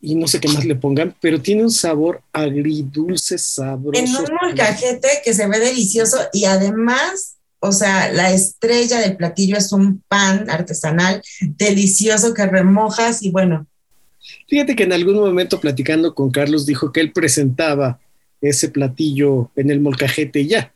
[0.00, 4.02] y no sé qué más le pongan, pero tiene un sabor agridulce, sabroso.
[4.02, 9.56] En un molcajete que se ve delicioso y además o sea, la estrella del platillo
[9.56, 13.66] es un pan artesanal delicioso que remojas y bueno.
[14.48, 17.98] Fíjate que en algún momento platicando con Carlos dijo que él presentaba
[18.40, 20.72] ese platillo en el molcajete ya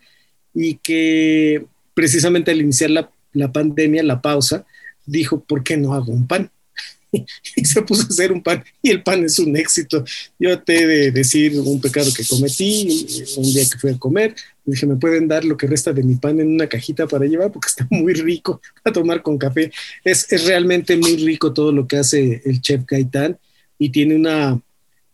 [0.54, 4.64] y que precisamente al iniciar la, la pandemia, la pausa,
[5.06, 6.50] dijo, ¿por qué no hago un pan?
[7.56, 10.04] y se puso a hacer un pan y el pan es un éxito.
[10.38, 14.34] Yo te he de decir un pecado que cometí un día que fui a comer.
[14.64, 17.50] Dije, ¿me pueden dar lo que resta de mi pan en una cajita para llevar?
[17.50, 19.72] Porque está muy rico a tomar con café.
[20.04, 23.38] Es, es realmente muy rico todo lo que hace el chef Gaitán
[23.78, 24.60] y tiene una,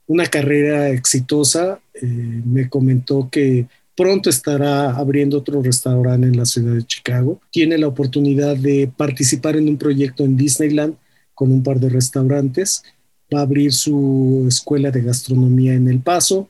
[0.06, 1.80] una carrera exitosa.
[1.94, 7.40] Eh, me comentó que pronto estará abriendo otro restaurante en la ciudad de Chicago.
[7.50, 10.96] Tiene la oportunidad de participar en un proyecto en Disneyland
[11.37, 12.83] con un par de restaurantes.
[13.33, 16.49] Va a abrir su escuela de gastronomía en El Paso.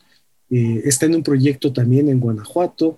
[0.49, 2.97] Eh, está en un proyecto también en Guanajuato.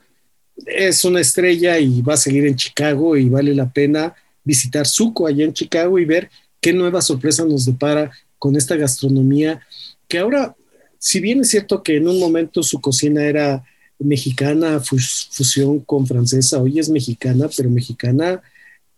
[0.67, 4.15] Es una estrella y va a seguir en Chicago y vale la pena
[4.45, 6.31] visitar Suco allá en Chicago y ver
[6.61, 9.61] qué nueva sorpresa nos depara con esta gastronomía
[10.07, 10.57] que ahora,
[10.99, 13.65] si bien es cierto que en un momento su cocina era
[13.99, 18.43] mexicana, fusión con francesa, hoy es mexicana, pero mexicana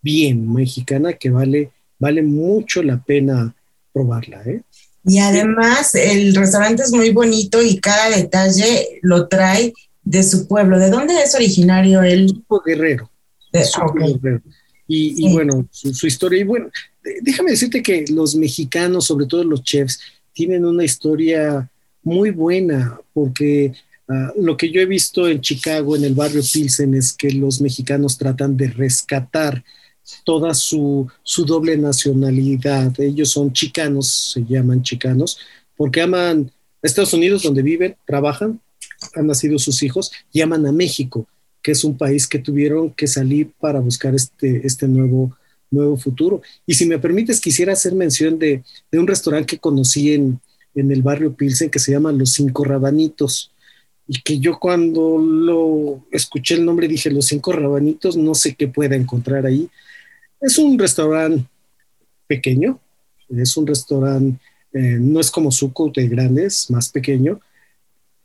[0.01, 1.71] bien, mexicana que vale
[2.01, 3.55] vale mucho la pena
[3.93, 4.41] probarla.
[4.45, 4.63] ¿eh?
[5.05, 9.71] Y además el restaurante es muy bonito y cada detalle lo trae
[10.03, 10.79] de su pueblo.
[10.79, 12.43] ¿De dónde es originario él?
[12.65, 13.09] Guerrero.
[13.53, 14.41] Guerrero.
[14.87, 16.39] Y, bueno, su, historia.
[16.39, 16.69] Y bueno,
[17.21, 19.99] déjame decirte que los mexicanos, sobre todo los chefs,
[20.33, 21.69] tienen una historia
[22.03, 23.73] muy buena porque
[24.09, 27.61] ah, lo que yo he visto en Chicago, en el barrio Pilsen, es que los
[27.61, 29.63] mexicanos tratan de rescatar
[30.23, 32.99] toda su, su doble nacionalidad.
[32.99, 35.37] Ellos son chicanos, se llaman chicanos,
[35.75, 36.51] porque aman
[36.81, 38.59] Estados Unidos, donde viven, trabajan,
[39.15, 41.27] han nacido sus hijos, y aman a México,
[41.61, 45.35] que es un país que tuvieron que salir para buscar este, este nuevo,
[45.69, 46.41] nuevo futuro.
[46.65, 50.39] Y si me permites, quisiera hacer mención de, de un restaurante que conocí en,
[50.75, 53.51] en el barrio Pilsen que se llama Los Cinco Rabanitos
[54.07, 58.67] y que yo cuando lo escuché el nombre dije Los Cinco Rabanitos, no sé qué
[58.67, 59.69] pueda encontrar ahí.
[60.41, 61.45] Es un restaurante
[62.27, 62.79] pequeño,
[63.29, 64.39] es un restaurante,
[64.73, 67.39] eh, no es como Suco de grandes, más pequeño,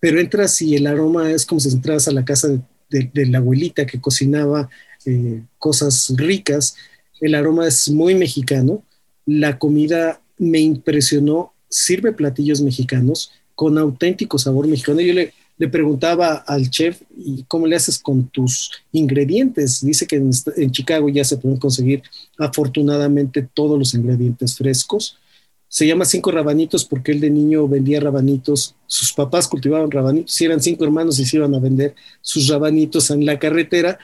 [0.01, 2.49] pero entras y el aroma es como si entras a la casa
[2.89, 4.71] de, la abuelita que cocinaba
[5.05, 6.77] eh, cosas ricas.
[7.21, 8.83] El aroma es muy mexicano.
[9.25, 15.01] La comida me impresionó sirve platillos mexicanos con auténtico sabor mexicano.
[15.01, 19.85] Yo le, le preguntaba al chef, ¿y cómo le haces con tus ingredientes?
[19.85, 22.03] Dice que en, Chicago ya se pueden conseguir
[22.39, 25.19] afortunadamente todos los ingredientes frescos.
[25.69, 28.75] Se llama Cinco Rabanitos porque él de niño vendía rabanitos.
[28.87, 33.11] Sus papás cultivaban rabanitos y eran cinco hermanos y se iban a vender sus rabanitos
[33.11, 33.99] en la carretera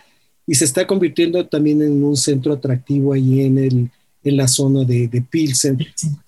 [0.46, 3.90] y se está convirtiendo también en un centro atractivo ahí en el,
[4.24, 5.78] en la zona de, de Pilsen.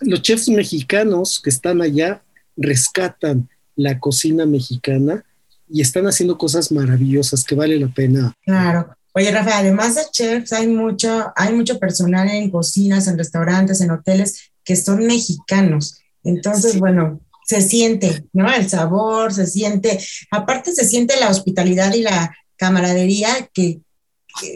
[0.00, 2.22] Los chefs mexicanos que están allá
[2.56, 5.24] rescatan la cocina mexicana
[5.68, 8.34] y están haciendo cosas maravillosas que vale la pena.
[8.44, 8.94] Claro.
[9.12, 13.92] Oye, Rafa, además de chefs, hay mucho, hay mucho personal en cocinas, en restaurantes, en
[13.92, 16.00] hoteles que son mexicanos.
[16.24, 18.52] Entonces, bueno, se siente, ¿no?
[18.52, 20.00] El sabor, se siente,
[20.30, 23.80] aparte se siente la hospitalidad y la camaradería que,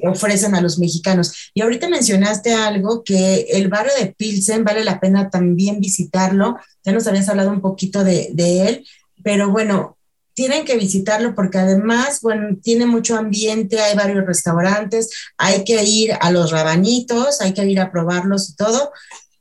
[0.03, 1.53] ofrecen a los mexicanos.
[1.55, 6.57] Y ahorita mencionaste algo que el barrio de Pilsen vale la pena también visitarlo.
[6.85, 8.85] Ya nos habías hablado un poquito de, él,
[9.29, 9.99] pero bueno,
[10.33, 16.17] tienen que visitarlo porque además, bueno, tiene mucho ambiente, hay varios restaurantes, hay que ir
[16.19, 18.91] a los rabanitos, hay que ir a probarlos y todo.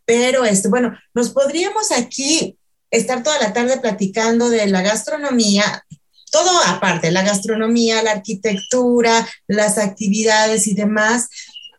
[0.03, 2.57] Pero, este, bueno, nos podríamos aquí
[2.91, 5.85] estar toda la tarde platicando de la gastronomía,
[6.33, 11.29] todo aparte, la gastronomía, la arquitectura, las actividades y demás.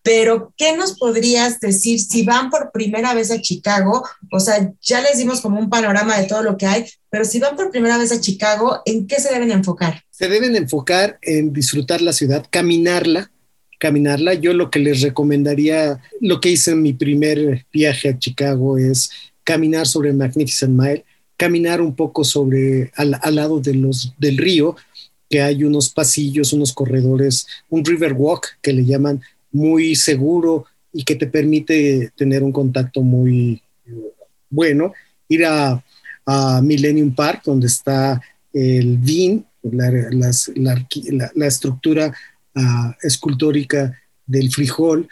[0.02, 4.02] Pero, ¿qué nos podrías decir si van por primera vez a Chicago?
[4.30, 7.38] O sea, ya les dimos como un panorama de todo lo que hay, pero si
[7.38, 10.02] van por primera vez a Chicago, ¿en qué se deben enfocar?
[10.10, 13.30] Se deben enfocar en disfrutar la ciudad, caminarla,
[13.78, 14.34] caminarla.
[14.34, 19.10] Yo lo que les recomendaría, lo que hice en mi primer viaje a Chicago es
[19.44, 21.04] caminar sobre Magnificent Mile
[21.38, 24.76] caminar un poco sobre al, lado de los, del río,
[25.30, 29.22] que hay unos pasillos, unos corredores, un river walk que le llaman
[29.52, 33.62] muy seguro y que te permite tener un contacto muy
[34.50, 34.92] bueno.
[35.28, 35.82] Ir a,
[36.62, 38.20] Millennium Park, donde está
[38.52, 39.90] el VIN, la,
[41.34, 42.14] la, estructura
[42.54, 45.08] ah, escultórica del frijol,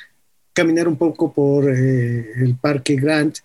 [0.53, 3.39] caminar un poco por eh, el Parque Grant,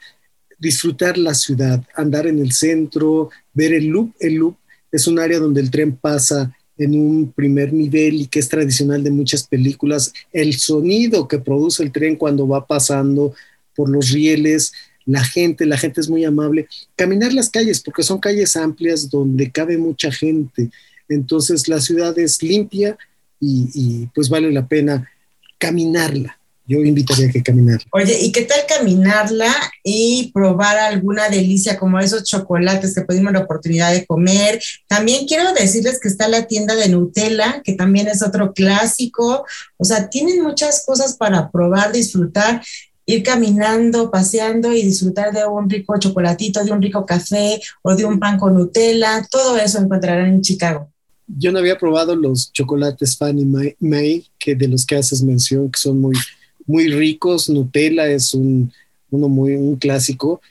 [0.60, 4.14] disfrutar la ciudad, andar en el centro, ver el loop.
[4.20, 4.58] El loop
[4.92, 9.04] es un área donde el tren pasa en un primer nivel y que es tradicional
[9.04, 10.14] de muchas películas.
[10.34, 13.34] El sonido que produce el tren cuando va pasando
[13.76, 14.74] por los rieles,
[15.06, 16.68] la gente, la gente es muy amable.
[16.96, 20.72] Caminar las calles, porque son calles amplias donde cabe mucha gente.
[21.08, 22.98] Entonces la ciudad es limpia
[23.40, 25.10] y, pues vale la pena
[25.58, 26.38] caminarla
[26.68, 27.82] yo invitaría a que caminar.
[27.92, 29.54] Oye, ¿y qué tal caminarla
[29.84, 34.62] y probar alguna delicia como esos chocolates que pudimos la oportunidad de comer?
[34.88, 39.46] También quiero decirles que está la tienda de Nutella, que también es otro clásico.
[39.78, 42.62] O sea, tienen muchas cosas para probar, disfrutar
[43.06, 48.06] ir caminando, paseando y disfrutar de un rico chocolatito, de un rico café o de
[48.06, 49.26] un pan con Nutella.
[49.30, 50.90] Todo eso encontrarán en Chicago.
[51.28, 53.46] Yo no había probado los chocolates Fanny
[53.80, 56.16] May, que de los que haces mención, que son muy,
[56.72, 57.50] muy ricos.
[57.50, 58.72] Nutella es un,
[59.10, 60.42] uno muy un clásico.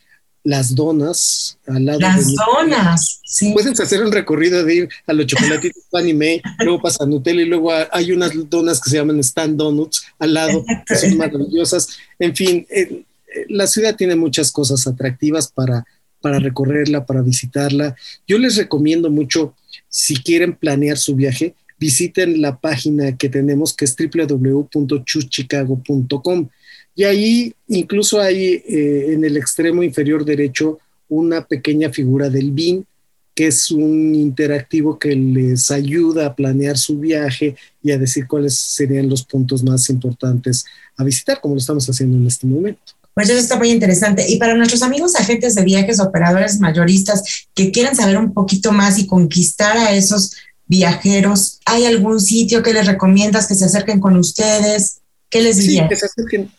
[0.42, 3.52] Las donas al lado Las donas, sí.
[3.52, 5.82] Puedes hacer un recorrido de ir a los chocolatitos
[6.14, 10.32] May, luego pasa Nutella y luego hay unas donas que se llaman Stand Donuts al
[10.32, 11.88] lado, que son maravillosas.
[12.18, 13.04] En fin, eh,
[13.34, 15.84] eh, la ciudad tiene muchas cosas atractivas para,
[16.22, 17.94] para recorrerla, para visitarla.
[18.26, 19.54] Yo les recomiendo mucho,
[19.90, 26.48] si quieren planear su viaje, visiten la página que tenemos que es www.chuchicago.com
[26.94, 30.78] y ahí incluso hay eh, en el extremo inferior derecho
[31.08, 32.86] una pequeña figura del BIN
[33.34, 38.58] que es un interactivo que les ayuda a planear su viaje y a decir cuáles
[38.58, 40.66] serían los puntos más importantes
[40.96, 42.82] a visitar, como lo estamos haciendo en este momento.
[43.14, 44.26] Pues eso está muy interesante.
[44.28, 48.98] Y para nuestros amigos agentes de viajes, operadores mayoristas que quieran saber un poquito más
[48.98, 50.32] y conquistar a esos
[50.70, 51.60] viajeros?
[51.66, 55.00] ¿Hay algún sitio que les recomiendas que se acerquen con ustedes?
[55.28, 55.88] ¿Qué les diría?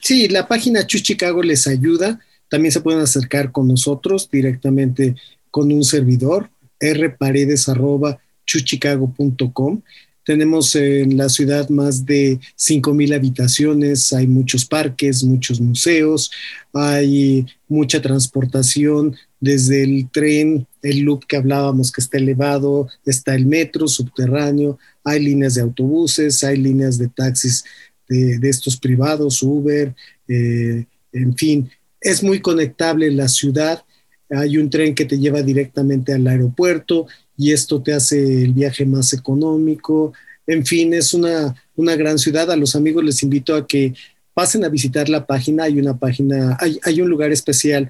[0.02, 2.20] Sí, la página Chuchicago les ayuda.
[2.50, 5.16] También se pueden acercar con nosotros directamente
[5.50, 6.50] con un servidor,
[6.82, 9.82] rparedes.chuchicago.com.
[10.26, 16.30] Tenemos en la ciudad más de 5.000 habitaciones, hay muchos parques, muchos museos,
[16.74, 23.48] hay mucha transportación desde el tren, el loop que hablábamos que está elevado, está el
[23.48, 27.66] metro subterráneo, hay líneas de autobuses, hay líneas de taxis
[28.08, 29.96] de, estos privados, Uber,
[30.28, 31.70] eh, en fin,
[32.00, 33.84] es muy conectable la ciudad.
[34.30, 38.86] Hay un tren que te lleva directamente al aeropuerto y esto te hace el viaje
[38.86, 40.14] más económico.
[40.46, 42.52] En fin, es una, una gran ciudad.
[42.52, 43.94] A los amigos les invito a que
[44.34, 45.64] pasen a visitar la página.
[45.64, 47.90] Hay una página, hay, hay un lugar especial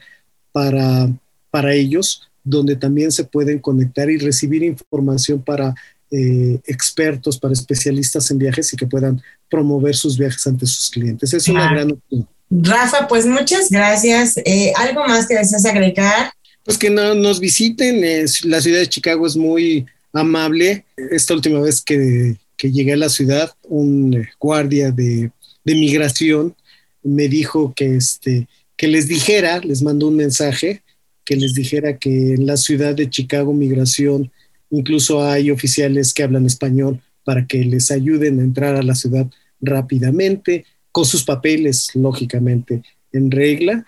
[0.52, 1.10] para,
[1.52, 5.76] para ellos donde también se pueden conectar y recibir información para
[6.10, 11.34] eh, expertos, para especialistas en viajes y que puedan promover sus viajes ante sus clientes.
[11.34, 12.28] Es una gran opción.
[12.50, 14.38] Rafa, pues muchas gracias.
[14.38, 16.32] Eh, ¿Algo más que deseas agregar?
[16.66, 18.02] Pues que no, nos visiten.
[18.44, 20.84] la ciudad de Chicago es muy amable.
[20.98, 25.32] Esta última vez que, llegué a la ciudad, un eh, guardia de,
[25.64, 26.56] de, migración
[27.02, 28.48] me dijo que, este,
[28.78, 30.84] que les dijera, les mandó un mensaje,
[31.26, 34.32] que les dijera que en la ciudad de Chicago Migración
[34.72, 39.28] incluso hay oficiales que hablan español para que les ayuden a entrar a la ciudad
[39.60, 42.82] rápidamente, con sus papeles, lógicamente,
[43.14, 43.86] en regla.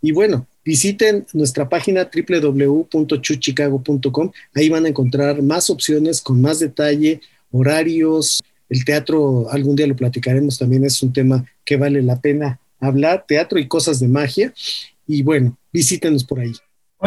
[0.00, 4.30] Y bueno, visiten nuestra página www.chuchicago.com.
[4.54, 7.20] Ahí van a encontrar más opciones con más detalle,
[7.50, 8.40] horarios.
[8.68, 13.24] El teatro, algún día lo platicaremos, también es un tema que vale la pena hablar,
[13.26, 14.52] teatro y cosas de magia.
[15.06, 16.52] Y bueno, visítenos por ahí.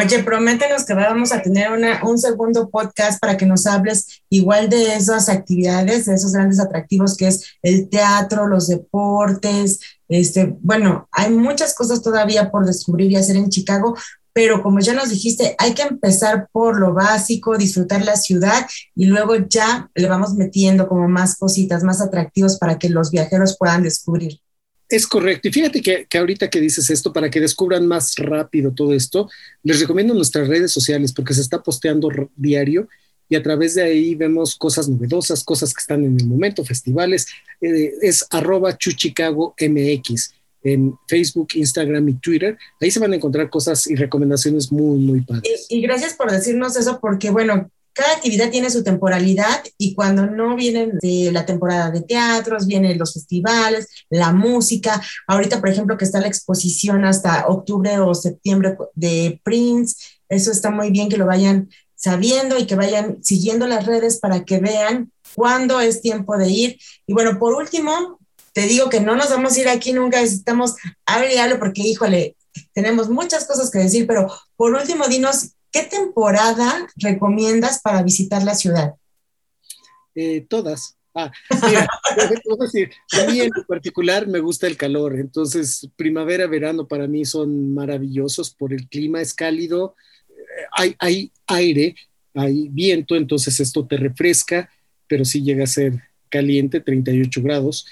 [0.02, 1.68] Oye, prométenos que vamos a tener
[2.04, 7.18] un segundo podcast para que nos hables igual de esas actividades, de esos grandes atractivos
[7.18, 13.18] que es el teatro, los deportes, este, bueno, hay muchas cosas todavía por descubrir y
[13.18, 13.94] hacer en Chicago,
[14.32, 19.04] pero como ya nos dijiste, hay que empezar por lo básico, disfrutar la ciudad y
[19.04, 23.84] luego ya le vamos metiendo como más cositas, más atractivos para que los viajeros puedan
[23.84, 24.40] descubrir.
[24.90, 25.48] Es correcto.
[25.48, 29.30] Y fíjate que, que, ahorita que dices esto, para que descubran más rápido todo esto,
[29.64, 32.88] les recomiendo nuestras redes sociales porque se está posteando diario
[33.30, 37.28] y a través de ahí vemos cosas novedosas, cosas que están en el momento, festivales.
[37.62, 40.34] Eh, es arroba chuchicago MX
[40.64, 42.58] en Facebook, Instagram y Twitter.
[42.82, 45.68] Ahí se van a encontrar cosas y recomendaciones muy, muy padres.
[45.70, 47.70] Y gracias por decirnos eso porque, bueno,
[48.00, 52.98] cada actividad tiene su temporalidad y cuando no vienen de la temporada de teatros, vienen
[52.98, 55.02] los festivales, la música.
[55.28, 59.98] Ahorita, por ejemplo, que está la exposición hasta octubre o septiembre de Prince,
[60.30, 64.46] eso está muy bien que lo vayan sabiendo y que vayan siguiendo las redes para
[64.46, 66.80] que vean cuándo es tiempo de ir.
[67.06, 68.18] Y bueno, por último,
[68.54, 70.76] te digo que no nos vamos a ir aquí nunca, necesitamos
[71.06, 72.38] hablar porque, híjole,
[72.74, 78.56] tenemos muchas cosas que decir, pero por último, dinos, ¿qué temporada recomiendas para visitar la
[78.56, 78.96] ciudad?
[80.16, 80.96] Eh, todas.
[81.16, 81.32] Ah,
[81.68, 81.88] mira,
[83.20, 88.52] a mí en particular me gusta el calor, entonces primavera, verano para mí son maravillosos
[88.54, 89.96] por el clima, es cálido,
[90.72, 91.96] hay, hay aire,
[92.34, 94.70] hay viento, entonces esto te refresca,
[95.08, 97.88] pero sí llega a ser caliente, 38 grados,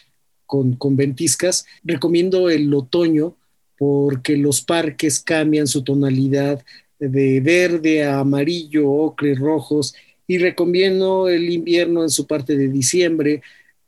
[0.46, 1.66] con ventiscas.
[1.84, 3.36] Recomiendo el otoño
[3.78, 6.64] porque los parques cambian su tonalidad
[7.00, 9.96] de verde a amarillo, ocre, rojos,
[10.28, 13.42] y recomiendo el invierno en su parte de diciembre.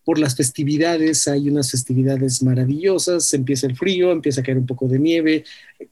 [0.05, 4.87] Por las festividades, hay unas festividades maravillosas, empieza el frío, empieza a caer un poco
[4.87, 5.43] de nieve,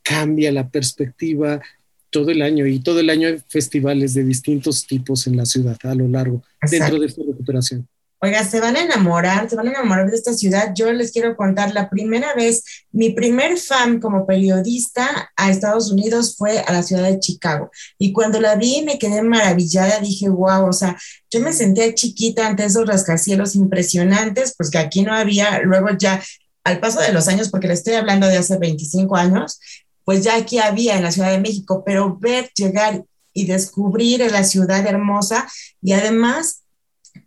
[0.02, 1.62] cambia la perspectiva,
[2.10, 5.78] todo el año y todo el año hay festivales de distintos tipos en la ciudad
[5.84, 6.42] a lo largo
[6.72, 7.88] dentro de esta recuperación.
[8.20, 10.74] Oiga, se van a enamorar, se van a enamorar de esta ciudad.
[10.74, 16.36] Yo les quiero contar, la primera vez, mi primer fan como periodista a Estados Unidos
[16.36, 17.70] fue a la ciudad de Chicago.
[18.00, 20.98] Y cuando la vi me quedé maravillada, dije, wow, o sea,
[21.30, 26.20] yo me senté chiquita ante esos rascacielos impresionantes, pues que aquí no había, luego ya
[26.64, 29.60] al paso de los años, porque le estoy hablando de hace 25 años,
[30.04, 34.44] pues ya aquí había en la Ciudad de México, pero ver, llegar y descubrir la
[34.44, 35.48] ciudad hermosa
[35.84, 36.64] y además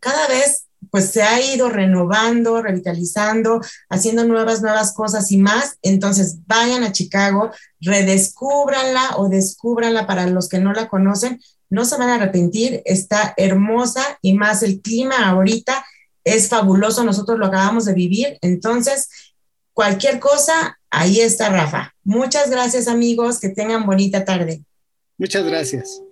[0.00, 5.76] cada vez pues se ha ido renovando, revitalizando, haciendo nuevas, nuevas cosas y más.
[5.82, 11.40] Entonces vayan a Chicago, redescúbranla o descúbranla para los que no la conocen.
[11.68, 15.84] No se van a arrepentir, está hermosa y más el clima ahorita
[16.24, 17.04] es fabuloso.
[17.04, 18.38] Nosotros lo acabamos de vivir.
[18.40, 19.08] Entonces,
[19.72, 21.94] cualquier cosa, ahí está Rafa.
[22.02, 24.64] Muchas gracias amigos, que tengan bonita tarde.
[25.16, 26.02] Muchas gracias.